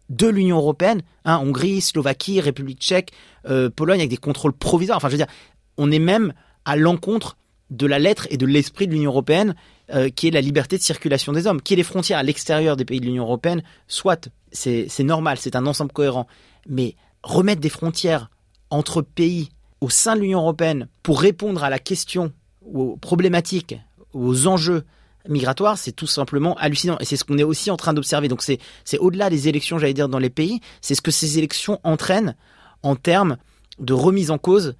de 0.09 0.27
l'Union 0.27 0.57
européenne, 0.57 1.01
hein, 1.25 1.39
Hongrie, 1.43 1.81
Slovaquie, 1.81 2.41
République 2.41 2.79
tchèque, 2.79 3.11
euh, 3.47 3.69
Pologne, 3.69 3.99
avec 3.99 4.09
des 4.09 4.17
contrôles 4.17 4.53
provisoires. 4.53 4.97
Enfin, 4.97 5.07
je 5.07 5.13
veux 5.13 5.17
dire, 5.17 5.33
on 5.77 5.91
est 5.91 5.99
même 5.99 6.33
à 6.65 6.75
l'encontre 6.75 7.37
de 7.69 7.85
la 7.85 7.99
lettre 7.99 8.27
et 8.31 8.37
de 8.37 8.45
l'esprit 8.45 8.87
de 8.87 8.93
l'Union 8.93 9.11
européenne, 9.11 9.55
euh, 9.93 10.09
qui 10.09 10.27
est 10.27 10.31
la 10.31 10.41
liberté 10.41 10.77
de 10.77 10.81
circulation 10.81 11.31
des 11.33 11.47
hommes, 11.47 11.61
qui 11.61 11.73
est 11.73 11.77
les 11.77 11.83
frontières 11.83 12.19
à 12.19 12.23
l'extérieur 12.23 12.75
des 12.75 12.85
pays 12.85 12.99
de 12.99 13.05
l'Union 13.05 13.23
européenne. 13.23 13.63
Soit, 13.87 14.29
c'est 14.51 15.03
normal, 15.03 15.37
c'est 15.39 15.55
un 15.55 15.65
ensemble 15.67 15.91
cohérent, 15.91 16.27
mais 16.67 16.95
remettre 17.23 17.61
des 17.61 17.69
frontières 17.69 18.29
entre 18.69 19.01
pays 19.01 19.49
au 19.81 19.89
sein 19.89 20.15
de 20.15 20.21
l'Union 20.21 20.41
européenne 20.41 20.87
pour 21.03 21.21
répondre 21.21 21.63
à 21.63 21.69
la 21.69 21.79
question, 21.79 22.31
aux 22.73 22.97
problématiques, 22.97 23.75
aux 24.13 24.47
enjeux 24.47 24.83
migratoire, 25.27 25.77
c'est 25.77 25.91
tout 25.91 26.07
simplement 26.07 26.55
hallucinant. 26.57 26.97
Et 26.99 27.05
c'est 27.05 27.17
ce 27.17 27.23
qu'on 27.23 27.37
est 27.37 27.43
aussi 27.43 27.71
en 27.71 27.77
train 27.77 27.93
d'observer. 27.93 28.27
Donc 28.27 28.41
c'est, 28.41 28.59
c'est 28.83 28.97
au-delà 28.97 29.29
des 29.29 29.47
élections, 29.47 29.77
j'allais 29.77 29.93
dire, 29.93 30.09
dans 30.09 30.19
les 30.19 30.29
pays, 30.29 30.59
c'est 30.81 30.95
ce 30.95 31.01
que 31.01 31.11
ces 31.11 31.37
élections 31.37 31.79
entraînent 31.83 32.35
en 32.83 32.95
termes 32.95 33.37
de 33.79 33.93
remise 33.93 34.31
en 34.31 34.37
cause 34.37 34.75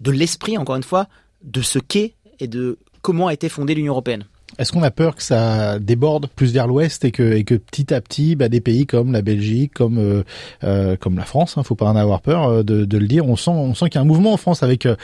de 0.00 0.10
l'esprit, 0.10 0.58
encore 0.58 0.76
une 0.76 0.82
fois, 0.82 1.08
de 1.42 1.62
ce 1.62 1.78
qu'est 1.78 2.14
et 2.38 2.48
de 2.48 2.78
comment 3.02 3.28
a 3.28 3.32
été 3.32 3.48
fondée 3.48 3.74
l'Union 3.74 3.92
européenne. 3.92 4.26
Est-ce 4.58 4.72
qu'on 4.72 4.82
a 4.82 4.90
peur 4.90 5.16
que 5.16 5.22
ça 5.22 5.78
déborde 5.78 6.28
plus 6.28 6.52
vers 6.52 6.66
l'ouest 6.66 7.04
et 7.04 7.12
que, 7.12 7.34
et 7.34 7.44
que 7.44 7.54
petit 7.54 7.92
à 7.92 8.00
petit, 8.00 8.36
bah, 8.36 8.48
des 8.48 8.60
pays 8.60 8.86
comme 8.86 9.12
la 9.12 9.22
Belgique, 9.22 9.74
comme 9.74 9.98
euh, 9.98 10.22
euh 10.64 10.96
comme 10.96 11.16
la 11.16 11.24
France, 11.24 11.58
hein, 11.58 11.62
faut 11.62 11.74
pas 11.74 11.86
en 11.86 11.96
avoir 11.96 12.22
peur 12.22 12.44
euh, 12.44 12.62
de, 12.62 12.84
de, 12.84 12.98
le 12.98 13.06
dire. 13.06 13.26
On 13.26 13.36
sent, 13.36 13.50
on 13.50 13.74
sent 13.74 13.90
qu'il 13.90 13.96
y 13.96 13.98
a 13.98 14.00
un 14.00 14.06
mouvement 14.06 14.32
en 14.32 14.36
France 14.36 14.62
avec 14.62 14.86
euh, 14.86 14.96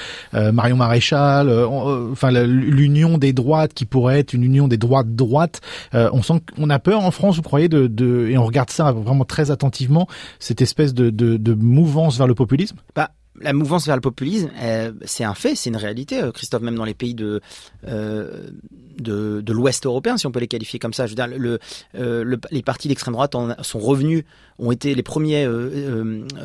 Marion 0.53 0.77
Maréchal, 0.77 1.51
enfin 1.51 2.31
l'union 2.31 3.19
des 3.19 3.33
droites 3.33 3.75
qui 3.75 3.85
pourrait 3.85 4.21
être 4.21 4.33
une 4.33 4.45
union 4.45 4.69
des 4.69 4.79
droites 4.79 5.15
droites. 5.15 5.61
on 5.93 6.23
sent 6.23 6.41
qu'on 6.57 6.71
a 6.71 6.79
peur 6.79 7.05
en 7.05 7.11
France, 7.11 7.37
vous 7.37 7.43
croyez, 7.43 7.69
de, 7.69 7.87
de, 7.87 8.29
et 8.29 8.39
on 8.39 8.45
regarde 8.45 8.71
ça 8.71 8.93
vraiment 8.93 9.25
très 9.25 9.51
attentivement, 9.51 10.07
cette 10.39 10.63
espèce 10.63 10.95
de, 10.95 11.11
de, 11.11 11.37
de 11.37 11.55
mouvance 11.55 12.17
vers 12.17 12.27
le 12.27 12.35
populisme? 12.35 12.77
Bah 12.95 13.11
la 13.43 13.53
mouvance 13.53 13.87
vers 13.87 13.97
le 13.97 14.01
populisme, 14.01 14.51
euh, 14.61 14.93
c'est 15.05 15.25
un 15.25 15.35
fait, 15.35 15.55
c'est 15.55 15.71
une 15.71 15.77
réalité. 15.77 16.23
Euh, 16.23 16.33
Christophe, 16.33 16.63
même 16.63 16.77
dans 16.77 16.85
les 16.85 16.95
pays 16.95 17.15
de 17.15 17.41
euh, 17.87 18.51
de, 18.99 19.53
l'Ouest 19.53 19.85
européen, 19.87 20.17
si 20.17 20.27
on 20.27 20.33
peut 20.33 20.41
les 20.41 20.49
qualifier 20.49 20.79
comme 20.79 20.95
ça, 20.95 21.07
les 21.07 22.63
partis 22.63 22.89
d'extrême 22.89 23.15
droite 23.15 23.35
sont 23.63 23.79
revenus, 23.79 24.25
ont 24.59 24.71
été 24.71 24.95
les 24.95 25.03
premiers 25.03 25.49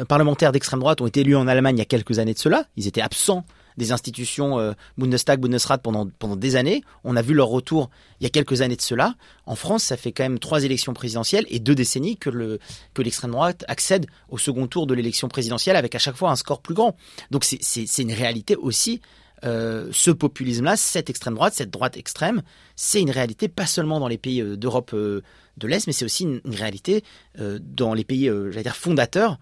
parlementaires 0.08 0.52
d'extrême 0.52 0.80
droite 0.80 1.02
ont 1.02 1.08
été 1.08 1.22
élus 1.22 1.36
en 1.36 1.48
Allemagne 1.48 1.78
il 1.78 1.80
y 1.80 1.82
a 1.82 1.86
quelques 1.86 2.20
années 2.20 2.34
de 2.34 2.40
cela. 2.40 2.66
Ils 2.76 2.88
étaient 2.88 3.02
absents 3.02 3.46
des 3.78 3.92
institutions 3.92 4.60
euh, 4.60 4.74
Bundestag, 4.98 5.40
Bundesrat 5.40 5.78
pendant, 5.78 6.08
pendant 6.20 6.36
des 6.36 6.56
années. 6.56 6.84
On 7.04 7.16
a 7.16 7.22
vu 7.22 7.34
leur 7.34 7.48
retour 7.48 7.90
il 8.20 8.24
y 8.24 8.28
a 8.28 8.30
quelques 8.30 8.62
années 8.62 8.76
de 8.76 8.82
cela. 8.82 9.16
En 9.46 9.56
France, 9.56 9.84
ça 9.84 9.98
fait 9.98 10.12
quand 10.12 10.24
même 10.24 10.40
trois 10.40 10.64
élections 10.64 10.94
présidentielles 10.94 11.46
et 11.50 11.60
deux 11.60 11.76
décennies 11.76 12.18
que 12.18 12.30
le 12.30 12.60
que 12.94 13.02
l'extrême 13.02 13.32
droite 13.32 13.64
accède 13.68 14.08
au 14.30 14.38
second 14.38 14.68
tour 14.68 14.88
de 14.88 14.94
l'élection 14.94 15.28
présidentielle 15.28 15.76
avec 15.76 15.96
à 15.96 16.00
chaque 16.00 16.16
fois 16.16 16.32
un 16.32 16.36
score 16.36 16.62
plus 16.62 16.74
grand. 16.74 16.98
Donc 17.32 17.46
c'est 17.46 18.02
une 18.02 18.14
réalité 18.14 18.56
aussi. 18.56 19.02
Euh, 19.46 19.90
ce 19.92 20.10
populisme-là, 20.10 20.76
cette 20.78 21.12
extrême 21.12 21.36
droite, 21.36 21.54
cette 21.54 21.70
droite 21.70 21.96
extrême, 21.96 22.42
c'est 22.76 23.00
une 23.00 23.12
réalité 23.12 23.48
pas 23.48 23.68
seulement 23.68 24.00
dans 24.00 24.08
les 24.08 24.18
pays 24.18 24.42
euh, 24.42 24.58
d'Europe 24.58 24.96
de 24.96 25.68
l'Est, 25.68 25.86
mais 25.86 25.94
c'est 25.94 26.06
aussi 26.06 26.24
une, 26.24 26.42
réalité 26.56 27.04
dans 27.38 27.94
les 27.94 28.04
pays, 28.04 28.32
dire, 28.52 28.76
fondateurs, 28.76 29.38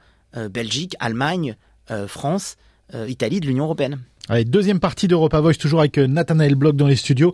Belgique, 0.49 0.95
Allemagne, 0.99 1.55
France, 2.07 2.57
Italie 3.07 3.39
de 3.39 3.47
l'Union 3.47 3.65
européenne. 3.65 4.01
Allez, 4.27 4.43
deuxième 4.43 4.79
partie 4.79 5.07
d'Europa 5.07 5.39
Voice, 5.39 5.53
toujours 5.53 5.81
avec 5.81 5.99
euh, 5.99 6.07
Nathanaël 6.07 6.55
Bloch 6.55 6.75
dans 6.75 6.87
les 6.87 6.95
studios. 6.95 7.33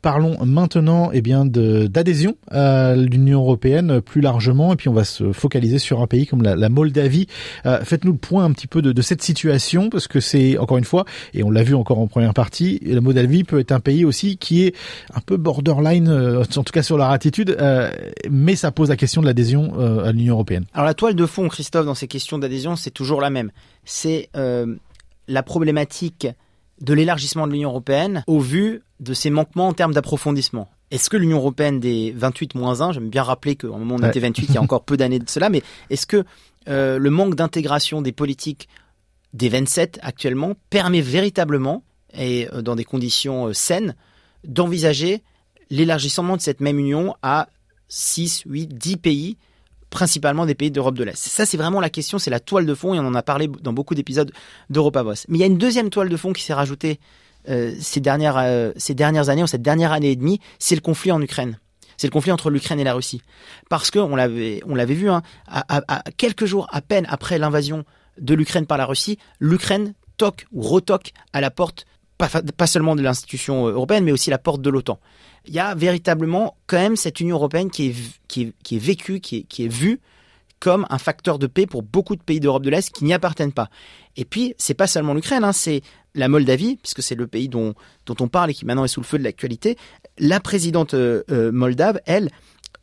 Parlons 0.00 0.44
maintenant 0.44 1.10
eh 1.12 1.22
bien 1.22 1.44
d'adhésion 1.44 2.34
à 2.50 2.96
l'Union 2.96 3.42
européenne 3.42 4.00
plus 4.00 4.20
largement, 4.20 4.72
et 4.72 4.76
puis 4.76 4.88
on 4.88 4.92
va 4.92 5.04
se 5.04 5.30
focaliser 5.30 5.78
sur 5.78 6.02
un 6.02 6.08
pays 6.08 6.26
comme 6.26 6.42
la, 6.42 6.68
Moldavie. 6.68 7.28
Euh, 7.64 7.84
Faites-nous 7.84 8.10
le 8.10 8.18
point 8.18 8.44
un 8.44 8.50
petit 8.50 8.66
peu 8.66 8.82
de, 8.82 9.02
cette 9.02 9.22
situation, 9.22 9.88
parce 9.88 10.08
que 10.08 10.18
c'est 10.18 10.58
encore 10.58 10.78
une 10.78 10.84
fois, 10.84 11.04
et 11.32 11.44
on 11.44 11.50
l'a 11.50 11.62
vu 11.62 11.76
encore 11.76 12.00
en 12.00 12.08
première 12.08 12.34
partie, 12.34 12.80
la 12.84 13.00
Moldavie 13.00 13.44
peut 13.44 13.60
être 13.60 13.70
un 13.70 13.80
pays 13.80 14.04
aussi 14.04 14.36
qui 14.36 14.64
est 14.64 14.74
un 15.14 15.20
peu 15.20 15.36
borderline, 15.36 16.08
euh, 16.08 16.42
en 16.42 16.64
tout 16.64 16.72
cas 16.72 16.82
sur 16.82 16.98
leur 16.98 17.10
attitude, 17.10 17.56
euh, 17.60 17.88
mais 18.28 18.56
ça 18.56 18.72
pose 18.72 18.88
la 18.88 18.96
question 18.96 19.20
de 19.20 19.26
l'adhésion 19.26 19.74
euh, 19.78 20.06
à 20.06 20.10
l'Union 20.10 20.34
européenne. 20.34 20.64
Alors 20.74 20.86
la 20.86 20.94
toile 20.94 21.14
de 21.14 21.26
fond, 21.26 21.48
Christophe, 21.48 21.86
dans 21.86 21.94
ces 21.94 22.08
questions 22.08 22.38
d'adhésion, 22.38 22.74
c'est 22.74 22.90
toujours 22.90 23.20
la 23.20 23.30
même. 23.30 23.52
C'est 23.84 24.28
la 25.28 25.42
problématique 25.42 26.26
de 26.80 26.94
l'élargissement 26.94 27.46
de 27.46 27.52
l'Union 27.52 27.70
européenne 27.70 28.24
au 28.26 28.40
vu 28.40 28.82
de 29.00 29.14
ses 29.14 29.30
manquements 29.30 29.68
en 29.68 29.72
termes 29.72 29.94
d'approfondissement. 29.94 30.68
Est-ce 30.90 31.08
que 31.08 31.16
l'Union 31.16 31.38
européenne 31.38 31.80
des 31.80 32.12
28 32.16 32.54
moins 32.54 32.82
1, 32.82 32.92
j'aime 32.92 33.08
bien 33.08 33.22
rappeler 33.22 33.56
qu'au 33.56 33.72
moment 33.76 33.96
où 33.96 34.02
on 34.02 34.08
était 34.08 34.20
28, 34.20 34.46
il 34.50 34.54
y 34.54 34.58
a 34.58 34.62
encore 34.62 34.84
peu 34.84 34.96
d'années 34.96 35.18
de 35.18 35.28
cela, 35.28 35.48
mais 35.48 35.62
est-ce 35.90 36.06
que 36.06 36.24
euh, 36.68 36.98
le 36.98 37.10
manque 37.10 37.34
d'intégration 37.34 38.02
des 38.02 38.12
politiques 38.12 38.68
des 39.32 39.48
27 39.48 39.98
actuellement 40.02 40.52
permet 40.70 41.00
véritablement, 41.00 41.82
et 42.14 42.48
euh, 42.52 42.60
dans 42.62 42.76
des 42.76 42.84
conditions 42.84 43.48
euh, 43.48 43.52
saines, 43.52 43.94
d'envisager 44.44 45.22
l'élargissement 45.70 46.36
de 46.36 46.42
cette 46.42 46.60
même 46.60 46.78
union 46.78 47.16
à 47.22 47.48
6, 47.88 48.42
8, 48.46 48.74
10 48.74 48.96
pays 48.98 49.36
principalement 49.92 50.46
des 50.46 50.56
pays 50.56 50.72
d'Europe 50.72 50.96
de 50.96 51.04
l'Est. 51.04 51.28
Ça, 51.28 51.46
c'est 51.46 51.56
vraiment 51.56 51.78
la 51.78 51.90
question, 51.90 52.18
c'est 52.18 52.30
la 52.30 52.40
toile 52.40 52.66
de 52.66 52.74
fond, 52.74 52.94
et 52.94 52.98
on 52.98 53.06
en 53.06 53.14
a 53.14 53.22
parlé 53.22 53.46
dans 53.46 53.72
beaucoup 53.72 53.94
d'épisodes 53.94 54.32
d'Europa. 54.70 55.04
Mais 55.28 55.38
il 55.38 55.40
y 55.40 55.44
a 55.44 55.46
une 55.46 55.58
deuxième 55.58 55.90
toile 55.90 56.08
de 56.08 56.16
fond 56.16 56.32
qui 56.32 56.42
s'est 56.42 56.54
rajoutée 56.54 56.98
euh, 57.48 57.74
ces, 57.78 58.00
dernières, 58.00 58.38
euh, 58.38 58.72
ces 58.76 58.94
dernières 58.94 59.28
années, 59.28 59.42
ou 59.42 59.46
cette 59.46 59.62
dernière 59.62 59.92
année 59.92 60.10
et 60.10 60.16
demie, 60.16 60.40
c'est 60.58 60.74
le 60.74 60.80
conflit 60.80 61.12
en 61.12 61.20
Ukraine. 61.20 61.58
C'est 61.98 62.06
le 62.06 62.12
conflit 62.12 62.32
entre 62.32 62.50
l'Ukraine 62.50 62.80
et 62.80 62.84
la 62.84 62.94
Russie. 62.94 63.22
Parce 63.68 63.90
que, 63.90 63.98
on 63.98 64.16
l'avait, 64.16 64.94
vu, 64.94 65.10
hein, 65.10 65.22
quelques 66.16 66.46
jours 66.46 66.66
à 66.72 66.80
peine 66.80 67.06
après 67.08 67.38
l'invasion 67.38 67.84
de 68.18 68.34
l'Ukraine 68.34 68.66
par 68.66 68.78
la 68.78 68.86
Russie, 68.86 69.18
l'Ukraine 69.38 69.94
toque 70.16 70.46
ou 70.52 70.62
retoque 70.62 71.12
à 71.32 71.40
la 71.40 71.50
porte 71.50 71.84
pas, 72.18 72.28
pas, 72.56 72.66
seulement 72.66 72.96
de 72.96 73.02
l'institution 73.02 73.66
européenne, 73.66 74.04
mais 74.04 74.12
aussi 74.12 74.30
la 74.30 74.38
porte 74.38 74.62
de 74.62 74.70
l'OTAN. 74.70 74.98
Il 75.46 75.54
y 75.54 75.58
a 75.58 75.74
véritablement 75.74 76.56
quand 76.66 76.78
même 76.78 76.96
cette 76.96 77.20
Union 77.20 77.36
européenne 77.36 77.70
qui 77.70 77.88
est, 77.88 78.78
vécue, 78.78 79.20
qui 79.20 79.38
est, 79.38 79.42
qui 79.42 79.64
est 79.64 79.72
vue 79.72 80.00
comme 80.62 80.86
un 80.90 80.98
facteur 80.98 81.40
de 81.40 81.48
paix 81.48 81.66
pour 81.66 81.82
beaucoup 81.82 82.14
de 82.14 82.22
pays 82.22 82.38
d'Europe 82.38 82.62
de 82.62 82.70
l'Est 82.70 82.92
qui 82.92 83.04
n'y 83.04 83.12
appartiennent 83.12 83.52
pas. 83.52 83.68
Et 84.16 84.24
puis, 84.24 84.54
c'est 84.58 84.74
pas 84.74 84.86
seulement 84.86 85.12
l'Ukraine, 85.12 85.42
hein, 85.42 85.52
c'est 85.52 85.82
la 86.14 86.28
Moldavie, 86.28 86.76
puisque 86.76 87.02
c'est 87.02 87.16
le 87.16 87.26
pays 87.26 87.48
dont, 87.48 87.74
on 88.08 88.28
parle 88.28 88.50
et 88.50 88.54
qui 88.54 88.64
maintenant 88.64 88.84
est 88.84 88.88
sous 88.88 89.00
le 89.00 89.06
feu 89.06 89.18
de 89.18 89.24
l'actualité. 89.24 89.76
La 90.18 90.38
présidente 90.38 90.94
euh, 90.94 91.50
moldave, 91.50 92.00
elle, 92.06 92.30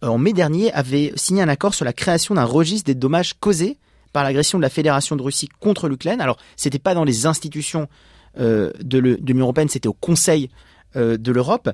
en 0.02 0.18
mai 0.18 0.34
dernier, 0.34 0.74
avait 0.74 1.14
signé 1.16 1.42
un 1.42 1.48
accord 1.48 1.74
sur 1.74 1.86
la 1.86 1.94
création 1.94 2.36
d'un 2.36 2.44
registre 2.44 2.86
des 2.86 2.96
dommages 2.96 3.36
causés 3.40 3.78
par 4.12 4.26
l'agression 4.26 4.58
de 4.58 4.64
la 4.64 4.70
Fédération 4.70 5.16
de 5.16 5.22
Russie 5.22 5.48
contre 5.62 5.88
l'Ukraine. 5.88 6.20
Alors, 6.20 6.36
c'était 6.58 6.80
pas 6.80 6.94
dans 6.94 7.06
les 7.06 7.28
institutions 7.28 7.88
euh, 8.40 8.74
de 8.82 8.98
l'Union 8.98 9.46
européenne, 9.46 9.70
c'était 9.70 9.88
au 9.88 9.94
Conseil 9.94 10.50
euh, 10.96 11.18
de 11.18 11.32
l'Europe. 11.32 11.70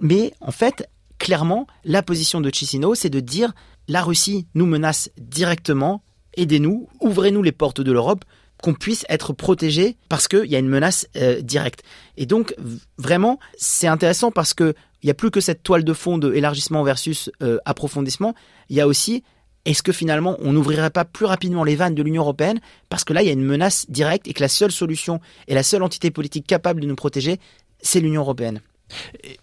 Mais 0.00 0.32
en 0.40 0.52
fait, 0.52 0.88
clairement, 1.18 1.66
la 1.84 2.02
position 2.02 2.40
de 2.40 2.50
Chisinau, 2.52 2.94
c'est 2.94 3.10
de 3.10 3.20
dire 3.20 3.52
la 3.88 4.02
Russie 4.02 4.46
nous 4.54 4.66
menace 4.66 5.10
directement, 5.18 6.02
aidez-nous, 6.36 6.88
ouvrez-nous 7.00 7.42
les 7.42 7.52
portes 7.52 7.80
de 7.80 7.92
l'Europe, 7.92 8.24
qu'on 8.62 8.74
puisse 8.74 9.04
être 9.08 9.32
protégé 9.32 9.96
parce 10.08 10.28
qu'il 10.28 10.46
y 10.46 10.56
a 10.56 10.58
une 10.58 10.68
menace 10.68 11.06
euh, 11.16 11.40
directe. 11.40 11.82
Et 12.16 12.26
donc, 12.26 12.54
vraiment, 12.98 13.38
c'est 13.56 13.86
intéressant 13.86 14.30
parce 14.30 14.54
que 14.54 14.74
il 15.02 15.06
n'y 15.06 15.10
a 15.10 15.14
plus 15.14 15.30
que 15.30 15.40
cette 15.40 15.62
toile 15.62 15.82
de 15.82 15.92
fond 15.94 16.18
de 16.18 16.34
élargissement 16.34 16.82
versus 16.82 17.30
euh, 17.42 17.58
approfondissement. 17.64 18.34
Il 18.68 18.76
y 18.76 18.80
a 18.80 18.86
aussi 18.86 19.22
est-ce 19.64 19.82
que 19.82 19.92
finalement 19.92 20.36
on 20.40 20.52
n'ouvrirait 20.52 20.90
pas 20.90 21.04
plus 21.04 21.26
rapidement 21.26 21.64
les 21.64 21.76
vannes 21.76 21.94
de 21.94 22.02
l'Union 22.02 22.22
européenne 22.22 22.60
parce 22.88 23.04
que 23.04 23.12
là 23.12 23.22
il 23.22 23.26
y 23.26 23.28
a 23.28 23.32
une 23.32 23.44
menace 23.44 23.84
directe 23.90 24.26
et 24.26 24.32
que 24.32 24.40
la 24.40 24.48
seule 24.48 24.72
solution 24.72 25.20
et 25.48 25.54
la 25.54 25.62
seule 25.62 25.82
entité 25.82 26.10
politique 26.10 26.46
capable 26.46 26.80
de 26.80 26.86
nous 26.86 26.96
protéger, 26.96 27.38
c'est 27.82 28.00
l'Union 28.00 28.22
européenne. 28.22 28.60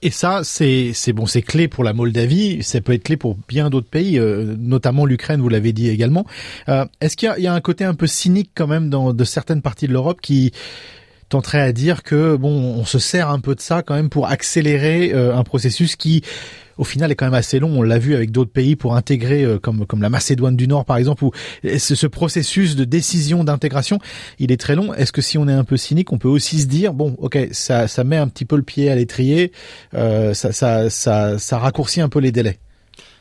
Et 0.02 0.12
ça, 0.12 0.42
c'est 0.44 1.14
bon, 1.14 1.26
c'est 1.26 1.42
clé 1.42 1.68
pour 1.68 1.84
la 1.84 1.94
Moldavie. 1.94 2.62
Ça 2.64 2.82
peut 2.82 2.94
être 2.94 3.04
clé 3.04 3.18
pour 3.18 3.38
bien 3.48 3.70
d'autres 3.70 3.90
pays, 3.90 4.20
euh, 4.20 4.56
notamment 4.58 5.06
l'Ukraine. 5.06 5.42
Vous 5.42 5.50
l'avez 5.50 5.72
dit 5.72 5.90
également. 5.90 6.26
Euh, 6.68 6.86
Est-ce 7.00 7.16
qu'il 7.16 7.34
y, 7.38 7.44
y, 7.44 7.48
a 7.48 7.54
un 7.54 7.62
côté 7.62 7.86
un 7.86 7.94
peu 7.94 8.08
cynique 8.08 8.52
quand 8.56 8.68
même 8.68 8.90
dans 8.90 9.14
de 9.14 9.24
certaines 9.24 9.62
parties 9.62 9.88
de 9.88 9.94
l'Europe 9.94 10.20
qui 10.22 10.52
tenterait 11.30 11.62
à 11.62 11.72
dire 11.74 12.04
que 12.04 12.36
bon, 12.36 12.50
on 12.50 12.86
se 12.86 13.00
sert 13.00 13.30
un 13.30 13.40
peu 13.40 13.56
de 13.56 13.60
ça 13.60 13.84
quand 13.84 13.96
même 13.96 14.10
pour 14.10 14.28
accélérer 14.28 15.14
euh, 15.14 15.36
un 15.36 15.44
processus 15.44 15.96
qui 15.96 16.24
au 16.78 16.84
final 16.84 17.12
est 17.12 17.16
quand 17.16 17.26
même 17.26 17.34
assez 17.34 17.60
long. 17.60 17.80
On 17.80 17.82
l'a 17.82 18.00
vu 18.00 18.16
avec 18.16 18.32
d'autres 18.32 18.52
pays 18.52 18.76
pour 18.76 18.96
intégrer, 18.96 19.44
euh, 19.44 19.60
comme 19.60 19.86
comme 19.86 20.02
la 20.02 20.10
Macédoine 20.10 20.56
du 20.56 20.68
Nord 20.68 20.86
par 20.86 20.98
exemple, 20.98 21.24
où 21.24 21.32
ce, 21.64 21.96
ce 21.96 22.08
processus 22.08 22.76
de 22.76 22.86
décision 22.86 23.44
d'intégration, 23.44 24.00
il 24.40 24.52
est 24.52 24.58
très 24.60 24.76
long. 24.76 24.94
Est-ce 24.94 25.12
que 25.12 25.22
si 25.22 25.38
on 25.38 25.48
est 25.48 25.54
un 25.54 25.64
peu 25.64 25.78
cynique, 25.78 26.12
on 26.14 26.18
peut 26.18 26.28
aussi 26.28 26.60
se 26.60 26.68
dire 26.68 26.94
bon, 26.94 27.16
ok, 27.20 27.38
ça 27.52 27.88
ça 27.88 28.04
met 28.04 28.18
un 28.18 28.28
petit 28.28 28.46
peu 28.46 28.56
le 28.56 28.64
pied 28.64 28.90
à 28.90 28.96
l'étrier, 28.96 29.52
euh, 29.94 30.34
ça, 30.34 30.52
ça 30.52 30.90
ça 30.90 31.40
ça 31.40 31.58
raccourcit 31.58 32.02
un 32.02 32.10
peu 32.10 32.20
les 32.20 32.32
délais? 32.32 32.60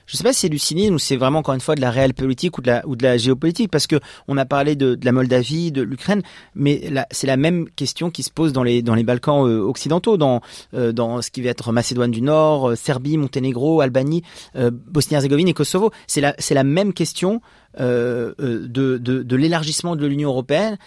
Je 0.07 0.17
sais 0.17 0.25
pas 0.25 0.33
si 0.33 0.41
c'est 0.41 0.49
du 0.49 0.59
cynisme 0.59 0.95
ou 0.95 0.99
c'est 0.99 1.17
vraiment 1.17 1.41
encore 1.41 1.55
une 1.55 1.61
fois 1.61 1.75
de 1.75 1.81
la 1.81 1.91
réelle 1.91 2.15
politique 2.15 2.59
ou 2.59 2.63
de 2.63 3.03
la 3.03 3.17
géopolitique 3.17 3.71
parce 3.71 3.87
que 3.87 3.97
on 4.29 4.37
a 4.37 4.45
parlé 4.45 4.77
de, 4.77 4.99
la 5.03 5.13
Moldavie, 5.13 5.73
de 5.73 5.83
l'Ukraine, 5.83 6.23
mais 6.55 6.91
c'est 7.11 7.27
la 7.27 7.37
même 7.37 7.69
question 7.71 8.11
qui 8.11 8.23
se 8.23 8.31
pose 8.31 8.53
dans 8.53 8.63
les 8.63 8.83
Balkans 8.83 9.47
euh, 9.47 9.61
occidentaux, 9.61 10.17
dans 10.17 10.41
euh, 10.75 10.93
dans 10.93 11.21
ce 11.23 11.31
qui 11.31 11.43
va 11.43 11.51
être 11.51 11.73
Macédoine 11.73 12.11
du 12.11 12.23
Nord, 12.23 12.71
euh, 12.71 12.77
Serbie, 12.77 13.17
Monténégro, 13.19 13.81
Albanie, 13.81 14.23
Bosnie-Herzégovine 14.55 15.49
et 15.49 15.55
Kosovo. 15.55 15.91
C'est 16.07 16.21
la 16.21 16.65
même 16.65 16.93
question. 16.93 17.41
De, 17.79 19.37
l'élargissement 19.37 19.97
de 19.97 20.07
l'Union 20.07 20.31
européenne 20.31 20.79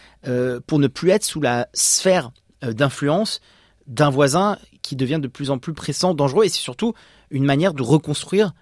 pour 0.65 0.79
ne 0.79 0.88
plus 0.88 1.11
être 1.11 1.23
sous 1.23 1.39
la 1.39 1.67
sphère 1.73 2.31
d'influence 2.63 3.41
d'un 3.85 4.09
voisin 4.09 4.57
qui 4.81 4.95
devient 4.95 5.19
de 5.21 5.27
plus 5.27 5.51
en 5.51 5.59
plus 5.59 5.73
pressant, 5.73 6.15
dangereux, 6.15 6.45
et 6.45 6.49
c'est 6.49 6.61
surtout 6.61 6.93
une 7.29 7.45
manière 7.45 7.75
de 7.75 7.83
reconstruire 7.83 8.53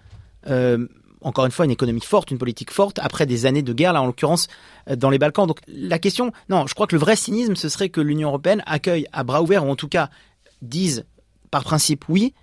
encore 1.20 1.46
une 1.46 1.50
fois 1.50 1.64
une 1.64 1.70
économie 1.70 2.00
forte, 2.00 2.30
une 2.30 2.38
politique 2.38 2.70
forte 2.70 2.98
après 3.00 3.26
des 3.26 3.46
années 3.46 3.62
de 3.62 3.72
guerre 3.72 3.92
là 3.92 4.02
en 4.02 4.06
l'occurrence 4.06 4.48
euh, 4.88 4.96
dans 4.96 5.10
les 5.10 5.18
Balkans. 5.18 5.46
Donc 5.46 5.60
la 5.66 5.98
question, 5.98 6.32
non, 6.48 6.66
je 6.66 6.74
crois 6.74 6.86
que 6.86 6.94
le 6.94 7.00
vrai 7.00 7.16
cynisme 7.16 7.56
ce 7.56 7.68
serait 7.68 7.88
que 7.88 8.00
l'Union 8.00 8.28
européenne 8.28 8.62
accueille 8.66 9.06
à 9.12 9.24
bras 9.24 9.42
ouverts 9.42 9.66
ou 9.66 9.70
en 9.70 9.76
tout 9.76 9.88
cas 9.88 10.10
dise 10.62 11.04
par 11.50 11.64
principe 11.64 12.08
oui. 12.08 12.34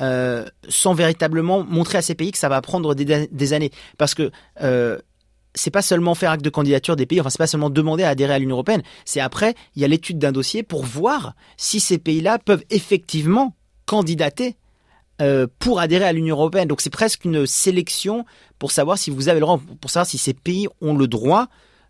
Euh, 0.00 0.46
sans 0.66 0.94
véritablement 0.94 1.62
montrer 1.62 1.98
à 1.98 2.02
ces 2.02 2.14
pays 2.14 2.32
que 2.32 2.38
ça 2.38 2.48
va 2.48 2.62
prendre 2.62 2.94
des, 2.94 3.26
des 3.26 3.52
années 3.52 3.70
parce 3.98 4.14
que 4.14 4.30
euh, 4.62 4.98
c'est 5.54 5.70
pas 5.70 5.82
seulement 5.82 6.14
faire 6.14 6.30
acte 6.30 6.44
de 6.44 6.48
candidature 6.48 6.96
des 6.96 7.04
pays, 7.04 7.20
enfin 7.20 7.28
c'est 7.28 7.36
pas 7.36 7.46
seulement 7.46 7.68
demander 7.68 8.04
à 8.04 8.08
adhérer 8.08 8.32
à 8.32 8.38
l'Union 8.38 8.54
européenne, 8.54 8.82
c'est 9.04 9.20
après 9.20 9.54
il 9.76 9.82
y 9.82 9.84
a 9.84 9.88
l'étude 9.88 10.18
d'un 10.18 10.32
dossier 10.32 10.62
pour 10.62 10.84
voir 10.86 11.34
si 11.58 11.80
ces 11.80 11.98
pays-là 11.98 12.38
peuvent 12.38 12.64
effectivement 12.70 13.54
candidater 13.84 14.56
euh, 15.20 15.46
pour 15.58 15.80
adhérer 15.80 16.04
à 16.04 16.12
l'Union 16.12 16.36
européenne. 16.36 16.68
Donc 16.68 16.80
c'est 16.80 16.90
presque 16.90 17.24
une 17.24 17.46
sélection 17.46 18.24
pour 18.58 18.72
savoir 18.72 18.96
si 18.96 19.10
vous 19.10 19.28
avez 19.28 19.40
le 19.40 19.46
droit, 19.46 19.60
pour 19.80 19.90
savoir 19.90 20.06
si 20.06 20.16
ces 20.16 20.32
pays 20.32 20.66
ont 20.80 20.96
le 20.96 21.06
droit 21.08 21.48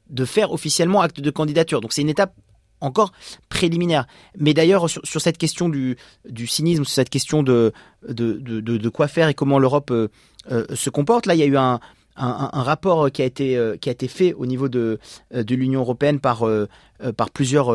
de 0.08 0.24
faire 0.24 0.52
officiellement 0.52 1.00
acte 1.00 1.20
de 1.20 1.30
candidature. 1.30 1.80
Donc 1.80 1.92
c'est 1.92 2.02
une 2.02 2.08
étape 2.08 2.34
encore 2.80 3.12
préliminaire. 3.48 4.06
Mais 4.38 4.54
d'ailleurs, 4.54 4.88
sur, 4.90 5.02
sur, 5.04 5.20
cette 5.20 5.38
question 5.38 5.68
du, 5.68 5.96
du, 6.28 6.46
cynisme, 6.46 6.84
sur 6.84 6.94
cette 6.94 7.10
question 7.10 7.42
de, 7.42 7.72
de, 8.08 8.38
de, 8.38 8.88
quoi 8.88 9.06
faire 9.06 9.28
et 9.28 9.34
comment 9.34 9.58
l'Europe 9.58 9.90
euh, 9.90 10.08
euh, 10.50 10.64
se 10.74 10.90
comporte, 10.90 11.26
là, 11.26 11.34
il 11.34 11.38
y 11.38 11.44
a 11.44 11.46
eu 11.46 11.56
un, 11.56 11.78
un, 12.16 12.62
rapport 12.62 13.12
qui 13.12 13.22
a 13.22 13.24
été 13.24 13.58
qui 13.80 13.88
a 13.88 13.92
été 13.92 14.08
fait 14.08 14.34
au 14.34 14.44
niveau 14.44 14.68
de 14.68 14.98
de 15.32 15.54
l'Union 15.54 15.80
européenne 15.80 16.20
par 16.20 16.44
par 17.16 17.30
plusieurs 17.30 17.74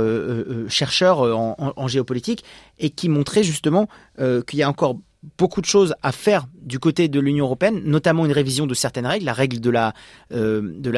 chercheurs 0.69 1.19
en, 1.19 1.87
géopolitique 1.87 2.43
et 2.77 2.91
qui 2.91 3.09
montrait 3.09 3.43
justement 3.43 3.87
qu'il 4.19 4.59
y 4.59 4.61
a 4.61 4.69
encore 4.69 4.97
beaucoup 5.37 5.61
de 5.61 5.65
choses 5.65 5.95
à 6.01 6.11
faire 6.11 6.47
du 6.61 6.79
côté 6.79 7.07
de 7.07 7.19
l'Union 7.19 7.45
européenne, 7.45 7.81
notamment 7.85 8.25
une 8.25 8.31
révision 8.31 8.67
de 8.67 8.73
certaines 8.73 9.05
règles, 9.05 9.25
la 9.25 9.33
règle 9.33 9.59
de 9.59 9.69
la 9.69 9.93
euh, 10.31 10.61
de 10.63 10.89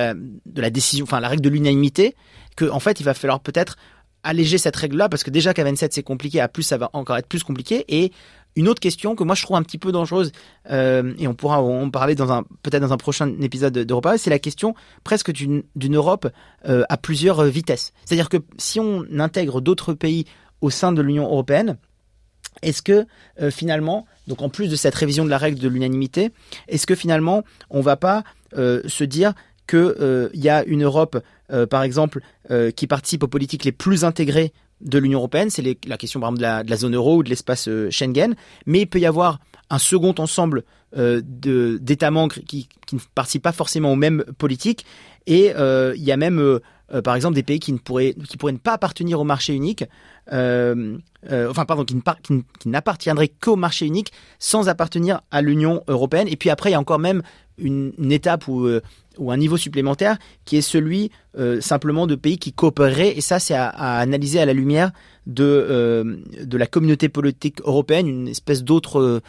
la 0.62 0.70
décision, 0.70 1.04
enfin 1.04 1.20
la 1.20 1.30
règle 1.30 1.44
de 1.44 1.50
l'unanimité, 1.50 2.16
que 2.56 2.70
en 2.70 2.80
fait 2.80 3.00
il 3.00 3.04
va 3.04 3.14
falloir 3.14 3.40
peut-être 3.40 3.78
alléger 4.24 4.58
cette 4.58 4.76
règle-là 4.76 5.10
parce 5.10 5.24
que 5.24 5.30
déjà 5.30 5.54
qu'à 5.54 5.64
27 5.64 5.94
c'est 5.94 6.04
compliqué, 6.04 6.40
à 6.42 6.48
plus 6.48 6.64
ça 6.64 6.78
va 6.78 6.90
encore 6.94 7.18
être 7.18 7.28
plus 7.28 7.44
compliqué 7.44 7.86
et 7.88 8.12
une 8.56 8.68
autre 8.68 8.80
question 8.80 9.16
que 9.16 9.24
moi 9.24 9.36
je 9.36 9.44
trouve 9.44 9.56
un 9.56 9.64
petit 9.64 9.78
peu 9.78 9.92
dangereuse 9.92 10.32
euh, 10.72 11.14
et 11.20 11.28
on 11.28 11.36
pourra 11.36 11.62
en 11.62 11.90
parler 11.90 12.16
peut-être 12.16 12.82
dans 12.82 12.94
un 12.94 12.98
prochain 12.98 13.32
épisode 13.42 13.74
d'Europa, 13.74 14.18
c'est 14.18 14.32
la 14.32 14.40
question 14.40 14.74
presque 15.04 15.32
d'une 15.32 15.64
Europe 15.96 16.28
euh, 16.68 16.84
à 16.90 16.98
plusieurs 16.98 17.44
vitesses. 17.44 17.94
C'est-à-dire 18.04 18.30
que 18.30 18.38
si 18.58 18.80
on 18.80 19.06
intègre 19.20 19.62
d'autres 19.62 19.94
pays 19.94 20.26
au 20.62 20.72
sein 20.72 20.92
de 20.92 21.02
l'Union 21.04 21.26
européenne, 21.26 21.78
est-ce 22.62 22.82
que 22.82 23.06
euh, 23.42 23.52
finalement, 23.52 24.06
donc 24.28 24.42
en 24.42 24.50
plus 24.50 24.70
de 24.70 24.76
cette 24.76 24.96
révision 24.96 25.26
de 25.26 25.30
la 25.30 25.38
règle 25.38 25.60
de 25.60 25.68
l'unanimité, 25.68 26.32
est-ce 26.68 26.88
que 26.88 26.96
finalement 26.96 27.44
on 27.70 27.82
va 27.82 27.98
pas 27.98 28.24
euh, 28.58 28.82
se 28.88 29.04
dire 29.04 29.34
qu'il 29.68 29.80
euh, 29.80 30.30
y 30.34 30.50
a 30.50 30.64
une 30.64 30.84
Europe, 30.84 31.18
par 31.70 31.84
exemple, 31.84 32.20
qui 32.76 32.88
participe 32.88 33.24
aux 33.24 33.30
politiques 33.30 33.64
les 33.64 33.72
plus 33.72 34.04
intégrées 34.04 34.52
de 34.82 34.98
l'Union 35.00 35.20
européenne, 35.20 35.50
c'est 35.50 35.64
la 35.86 35.98
question 35.98 36.20
par 36.20 36.30
exemple 36.32 36.66
de 36.66 36.70
la, 36.70 36.78
zone 36.78 36.94
euro 36.94 37.18
ou 37.18 37.24
de 37.24 37.30
l'espace 37.30 37.70
Schengen, 37.90 38.36
mais 38.66 38.82
il 38.82 38.88
peut 38.88 39.00
y 39.00 39.06
avoir 39.06 39.40
un 39.70 39.80
second 39.80 40.14
ensemble 40.18 40.66
d'États 40.94 42.12
membres 42.12 42.36
qui, 42.46 42.68
ne 42.92 43.00
participent 43.16 43.44
pas 43.44 43.54
forcément 43.54 43.94
aux 43.94 43.96
mêmes 43.96 44.26
politiques. 44.38 44.86
Et 45.26 45.54
il 45.56 46.04
y 46.04 46.12
a 46.12 46.18
même, 46.18 46.60
euh, 46.92 46.98
euh, 46.98 47.02
par 47.02 47.16
exemple, 47.16 47.36
des 47.36 47.44
pays 47.44 47.60
qui 47.60 47.74
ne 47.74 47.78
pourraient, 47.78 48.16
qui 48.28 48.38
pourraient 48.38 48.54
ne 48.54 48.58
pas 48.58 48.74
appartenir 48.74 49.20
au 49.20 49.24
marché 49.24 49.54
unique, 49.54 49.84
euh, 50.32 50.98
enfin 51.32 51.66
pardon, 51.66 51.86
qui, 51.86 51.96
n'appartiendraient 52.66 53.28
qu'au 53.28 53.56
marché 53.56 53.86
unique 53.86 54.12
sans 54.40 54.70
appartenir 54.70 55.22
à 55.32 55.42
l'Union 55.42 55.84
européenne. 55.88 56.28
Et 56.30 56.36
puis 56.36 56.50
après, 56.50 56.70
il 56.70 56.74
y 56.74 56.76
a 56.76 56.80
encore 56.80 57.00
même 57.00 57.22
une, 57.58 57.94
une 57.98 58.12
étape 58.12 58.48
ou 58.48 58.68
ou 59.18 59.32
un 59.32 59.38
niveau 59.38 59.58
supplémentaire 59.58 60.20
qui 60.46 60.58
est 60.58 60.62
celui 60.62 61.10
simplement 61.60 62.06
de 62.06 62.14
pays 62.14 62.38
qui 62.38 62.54
coopéreraient 62.54 63.18
et 63.18 63.22
ça 63.22 63.40
c'est 63.40 63.56
à, 63.56 63.68
à, 63.68 63.98
analyser 63.98 64.40
à 64.40 64.46
la 64.46 64.54
lumière 64.54 64.92
de 65.26 66.22
de 66.40 66.58
la 66.58 66.68
communauté 66.68 67.10
politique 67.10 67.60
européenne 67.62 68.08
une 68.08 68.28
espèce 68.28 68.64
d'autre 68.64 69.24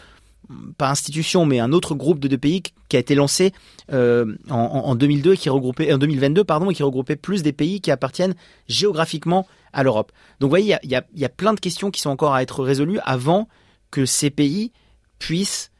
pas 0.76 0.90
institution, 0.90 1.44
mais 1.44 1.60
un 1.60 1.72
autre 1.72 1.94
groupe 1.94 2.18
de 2.18 2.28
deux 2.28 2.38
pays 2.38 2.62
qui 2.88 2.96
a 2.96 3.00
été 3.00 3.14
lancé 3.14 3.52
euh, 3.92 4.36
en, 4.48 4.56
en, 4.56 4.94
2002 4.94 5.34
qui 5.34 5.48
regroupait 5.48 5.92
en 5.92 5.98
2022 5.98 6.44
pardon, 6.44 6.70
et 6.70 6.74
qui 6.74 6.82
regroupait 6.82 7.16
plus 7.16 7.42
des 7.42 7.52
pays 7.52 7.80
qui 7.80 7.90
appartiennent 7.90 8.34
géographiquement 8.68 9.46
à 9.72 9.82
l'Europe. 9.82 10.12
Donc, 10.40 10.48
vous 10.48 10.50
voyez, 10.50 10.76
il 10.82 10.90
y 10.90 10.94
a, 10.94 11.04
y 11.14 11.24
a, 11.24 11.28
plein 11.28 11.52
de 11.52 11.60
questions 11.60 11.90
qui 11.90 12.00
sont 12.00 12.10
encore 12.10 12.34
à 12.34 12.42
être 12.42 12.62
résolues 12.62 13.00
avant 13.04 13.48
que 13.90 14.06
ces 14.06 14.30
pays 14.30 14.72
puissent, 15.18 15.70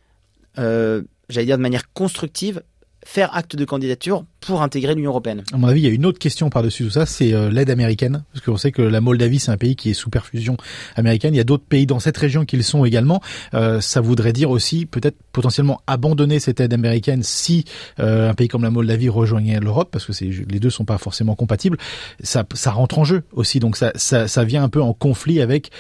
euh, 0.59 1.03
j'allais 1.29 1.47
dire 1.47 1.57
de 1.57 1.63
manière 1.63 1.93
constructive, 1.93 2.63
faire 3.09 3.35
acte 3.35 3.57
de 3.57 3.65
candidature 3.65 4.27
pour 4.43 4.61
intégrer 4.61 4.95
l'Union 4.95 5.13
européenne. 5.13 5.43
À 5.55 5.57
mon 5.57 5.67
avis, 5.67 5.81
il 5.81 5.85
y 5.85 5.91
a 5.91 5.95
une 5.95 6.05
autre 6.05 6.19
question 6.19 6.51
par-dessus 6.51 6.85
tout 6.85 6.91
ça, 6.91 7.07
c'est 7.07 7.33
euh, 7.33 7.51
l'aide 7.51 7.71
américaine, 7.71 8.23
parce 8.35 8.45
qu'on 8.45 8.59
sait 8.59 8.71
que 8.71 8.83
la 8.83 9.01
Moldavie, 9.01 9.39
c'est 9.39 9.51
un 9.51 9.57
pays 9.57 9.77
qui 9.77 9.89
est 9.89 9.95
sous 9.95 10.11
perfusion 10.11 10.59
américaine. 10.95 11.33
Il 11.33 11.39
y 11.39 11.41
a 11.41 11.45
d'autres 11.45 11.65
pays 11.65 11.87
dans 11.87 12.01
cette 12.01 12.19
région 12.19 12.45
qui 12.45 12.59
le 12.59 12.63
sont 12.63 12.85
également. 12.85 13.23
Euh, 13.55 13.81
ça 13.81 14.03
voudrait 14.03 14.35
dire 14.35 14.51
aussi 14.51 14.85
peut-être 14.85 15.17
potentiellement 15.33 15.81
abandonner 15.87 16.39
cette 16.39 16.61
aide 16.61 16.75
américaine 16.75 17.23
si 17.23 17.65
euh, 17.99 18.29
un 18.29 18.35
pays 18.35 18.49
comme 18.49 18.63
la 18.63 18.71
Moldavie 18.71 19.09
rejoignait 19.09 19.59
l'Europe, 19.59 19.89
parce 19.91 20.05
que 20.05 20.13
les 20.23 20.61
deux 20.61 20.71
sont 20.71 20.85
pas 20.85 20.99
forcément 20.99 21.35
compatibles. 21.35 21.79
Ça, 22.23 22.45
ça 22.53 22.73
rentre 22.73 22.99
en 22.99 23.05
jeu 23.05 23.23
aussi, 23.33 23.59
donc 23.59 23.79
ça, 23.79 23.91
ça, 23.95 24.29
ça 24.29 24.45
vient 24.45 24.63
un 24.63 24.69
peu 24.69 24.83
en 24.83 24.93
conflit 24.93 25.41
avec 25.41 25.71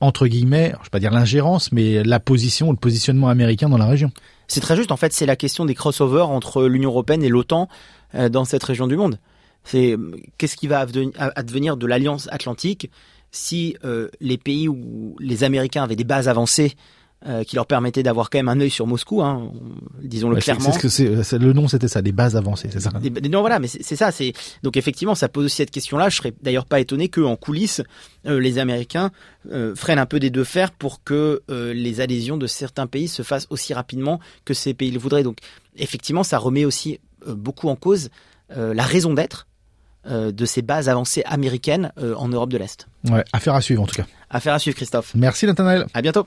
entre 0.00 0.28
guillemets, 0.28 0.72
je 0.78 0.84
vais 0.84 0.90
pas 0.90 1.00
dire 1.00 1.10
l'ingérence, 1.10 1.72
mais 1.72 2.04
la 2.04 2.20
position, 2.20 2.70
le 2.70 2.76
positionnement 2.76 3.28
américain 3.28 3.68
dans 3.68 3.78
la 3.78 3.86
région. 3.86 4.12
C'est 4.48 4.60
très 4.60 4.76
juste. 4.76 4.92
En 4.92 4.96
fait, 4.96 5.12
c'est 5.12 5.26
la 5.26 5.36
question 5.36 5.64
des 5.64 5.74
crossovers 5.74 6.28
entre 6.28 6.64
l'Union 6.64 6.90
européenne 6.90 7.22
et 7.22 7.28
l'OTAN 7.28 7.68
euh, 8.14 8.28
dans 8.28 8.44
cette 8.44 8.62
région 8.62 8.86
du 8.86 8.96
monde. 8.96 9.18
C'est 9.64 9.96
qu'est-ce 10.38 10.56
qui 10.56 10.68
va 10.68 10.86
advenir 11.18 11.76
de 11.76 11.86
l'Alliance 11.86 12.28
atlantique 12.30 12.88
si 13.32 13.76
euh, 13.84 14.08
les 14.20 14.38
pays 14.38 14.68
où 14.68 15.16
les 15.18 15.42
Américains 15.42 15.82
avaient 15.82 15.96
des 15.96 16.04
bases 16.04 16.28
avancées 16.28 16.76
euh, 17.24 17.44
qui 17.44 17.56
leur 17.56 17.66
permettait 17.66 18.02
d'avoir 18.02 18.28
quand 18.28 18.38
même 18.38 18.50
un 18.50 18.60
œil 18.60 18.68
sur 18.70 18.86
Moscou, 18.86 19.22
hein, 19.22 19.50
disons-le 20.02 20.36
clairement. 20.36 20.70
C'est 20.70 20.72
ce 20.72 20.78
que 20.78 21.22
c'est, 21.22 21.38
le 21.38 21.54
nom 21.54 21.66
c'était 21.66 21.88
ça, 21.88 22.02
des 22.02 22.12
bases 22.12 22.36
avancées, 22.36 22.68
c'est 22.70 22.78
ça. 22.78 22.90
non 23.30 23.40
voilà, 23.40 23.58
mais 23.58 23.68
c'est, 23.68 23.96
ça. 23.96 24.12
C'est 24.12 24.34
donc 24.62 24.76
effectivement 24.76 25.14
ça 25.14 25.28
pose 25.30 25.46
aussi 25.46 25.56
cette 25.56 25.70
question-là. 25.70 26.10
Je 26.10 26.16
serais 26.16 26.34
d'ailleurs 26.42 26.66
pas 26.66 26.78
étonné 26.78 27.08
que 27.08 27.22
en 27.22 27.34
coulisses 27.34 27.82
euh, 28.26 28.38
les 28.38 28.58
Américains 28.58 29.12
euh, 29.50 29.74
freinent 29.74 29.98
un 29.98 30.04
peu 30.04 30.20
des 30.20 30.28
deux 30.28 30.44
fers 30.44 30.70
pour 30.70 31.02
que 31.02 31.42
les 31.48 32.00
adhésions 32.02 32.36
de 32.36 32.46
certains 32.46 32.86
pays 32.86 33.08
se 33.08 33.22
fassent 33.22 33.46
aussi 33.48 33.72
rapidement 33.72 34.20
que 34.44 34.52
ces 34.52 34.74
pays 34.74 34.90
le 34.90 34.98
voudraient. 34.98 35.22
Donc 35.22 35.38
effectivement 35.76 36.22
ça 36.22 36.36
remet 36.36 36.66
aussi 36.66 37.00
beaucoup 37.26 37.70
en 37.70 37.76
cause 37.76 38.10
la 38.54 38.84
raison 38.84 39.14
d'être 39.14 39.46
de 40.08 40.44
ces 40.44 40.60
bases 40.60 40.90
avancées 40.90 41.22
américaines 41.24 41.92
en 41.96 42.28
Europe 42.28 42.50
de 42.50 42.58
l'Est. 42.58 42.86
Ouais, 43.10 43.24
affaire 43.32 43.54
à 43.54 43.62
suivre 43.62 43.82
en 43.82 43.86
tout 43.86 43.96
cas. 43.96 44.06
Affaire 44.30 44.54
à 44.54 44.58
suivre, 44.58 44.76
Christophe. 44.76 45.12
Merci 45.14 45.46
Nathanaël. 45.46 45.86
À 45.94 46.02
bientôt. 46.02 46.26